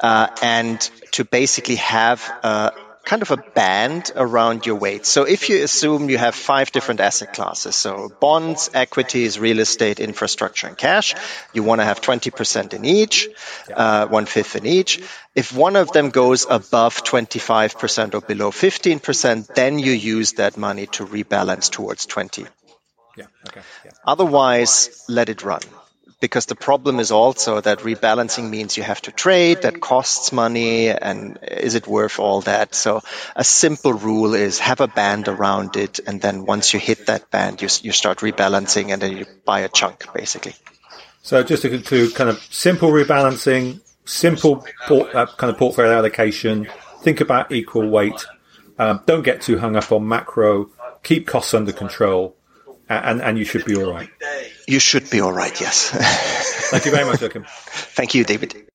uh, 0.01 0.27
and 0.41 0.81
to 1.11 1.23
basically 1.23 1.75
have 1.75 2.31
uh, 2.41 2.71
kind 3.03 3.21
of 3.21 3.31
a 3.31 3.37
band 3.37 4.11
around 4.15 4.65
your 4.65 4.75
weight. 4.75 5.05
So 5.05 5.23
if 5.23 5.49
you 5.49 5.63
assume 5.63 6.09
you 6.09 6.17
have 6.17 6.35
five 6.35 6.71
different 6.71 7.01
asset 7.01 7.33
classes, 7.33 7.75
so 7.75 8.09
bonds, 8.19 8.69
equities, 8.73 9.37
real 9.39 9.59
estate, 9.59 9.99
infrastructure, 9.99 10.67
and 10.67 10.77
cash, 10.77 11.13
you 11.53 11.63
want 11.63 11.81
to 11.81 11.85
have 11.85 12.01
20% 12.01 12.73
in 12.73 12.85
each, 12.85 13.27
uh, 13.75 14.07
one 14.07 14.25
fifth 14.25 14.55
in 14.55 14.65
each. 14.65 15.03
If 15.35 15.51
one 15.53 15.75
of 15.75 15.91
them 15.91 16.11
goes 16.11 16.45
above 16.49 17.03
25% 17.03 18.15
or 18.15 18.21
below 18.21 18.51
15%, 18.51 19.53
then 19.53 19.79
you 19.79 19.91
use 19.91 20.33
that 20.33 20.57
money 20.57 20.87
to 20.97 21.05
rebalance 21.05 21.69
towards 21.69 22.05
20. 22.05 22.45
Yeah. 23.17 23.25
Okay. 23.49 23.61
Yeah. 23.85 23.91
Otherwise, 24.05 25.03
let 25.09 25.29
it 25.29 25.43
run 25.43 25.61
because 26.23 26.45
the 26.45 26.55
problem 26.55 27.01
is 27.01 27.11
also 27.11 27.59
that 27.59 27.79
rebalancing 27.79 28.49
means 28.49 28.77
you 28.77 28.83
have 28.83 29.01
to 29.01 29.11
trade, 29.11 29.63
that 29.63 29.81
costs 29.81 30.31
money, 30.31 30.87
and 30.87 31.37
is 31.41 31.75
it 31.75 31.85
worth 31.85 32.17
all 32.17 32.39
that? 32.39 32.73
So 32.73 33.01
a 33.35 33.43
simple 33.43 33.91
rule 33.91 34.33
is 34.33 34.57
have 34.59 34.79
a 34.79 34.87
band 34.87 35.27
around 35.27 35.75
it, 35.75 35.99
and 36.07 36.21
then 36.21 36.45
once 36.45 36.73
you 36.73 36.79
hit 36.79 37.07
that 37.07 37.29
band, 37.29 37.61
you, 37.61 37.67
you 37.81 37.91
start 37.91 38.19
rebalancing, 38.19 38.93
and 38.93 39.01
then 39.01 39.17
you 39.17 39.25
buy 39.43 39.59
a 39.59 39.67
chunk, 39.67 40.13
basically. 40.13 40.55
So 41.23 41.43
just 41.43 41.63
to 41.63 41.69
conclude, 41.69 42.15
kind 42.15 42.29
of 42.29 42.39
simple 42.49 42.91
rebalancing, 42.91 43.81
simple 44.05 44.65
port, 44.87 45.13
uh, 45.13 45.25
kind 45.25 45.51
of 45.51 45.57
portfolio 45.57 45.91
allocation, 45.91 46.69
think 47.01 47.19
about 47.19 47.51
equal 47.51 47.89
weight, 47.89 48.25
um, 48.79 49.01
don't 49.05 49.23
get 49.23 49.41
too 49.41 49.57
hung 49.57 49.75
up 49.75 49.91
on 49.91 50.07
macro, 50.07 50.69
keep 51.03 51.27
costs 51.27 51.53
under 51.53 51.73
control, 51.73 52.37
and, 53.03 53.21
and 53.21 53.37
you 53.37 53.45
should 53.45 53.65
be 53.65 53.75
all 53.75 53.91
right. 53.91 54.09
You 54.67 54.79
should 54.79 55.09
be 55.09 55.21
all 55.21 55.33
right, 55.33 55.59
yes. 55.59 55.89
Thank 56.71 56.85
you 56.85 56.91
very 56.91 57.05
much, 57.05 57.21
Joachim. 57.21 57.45
Thank 57.47 58.15
you, 58.15 58.23
David. 58.23 58.72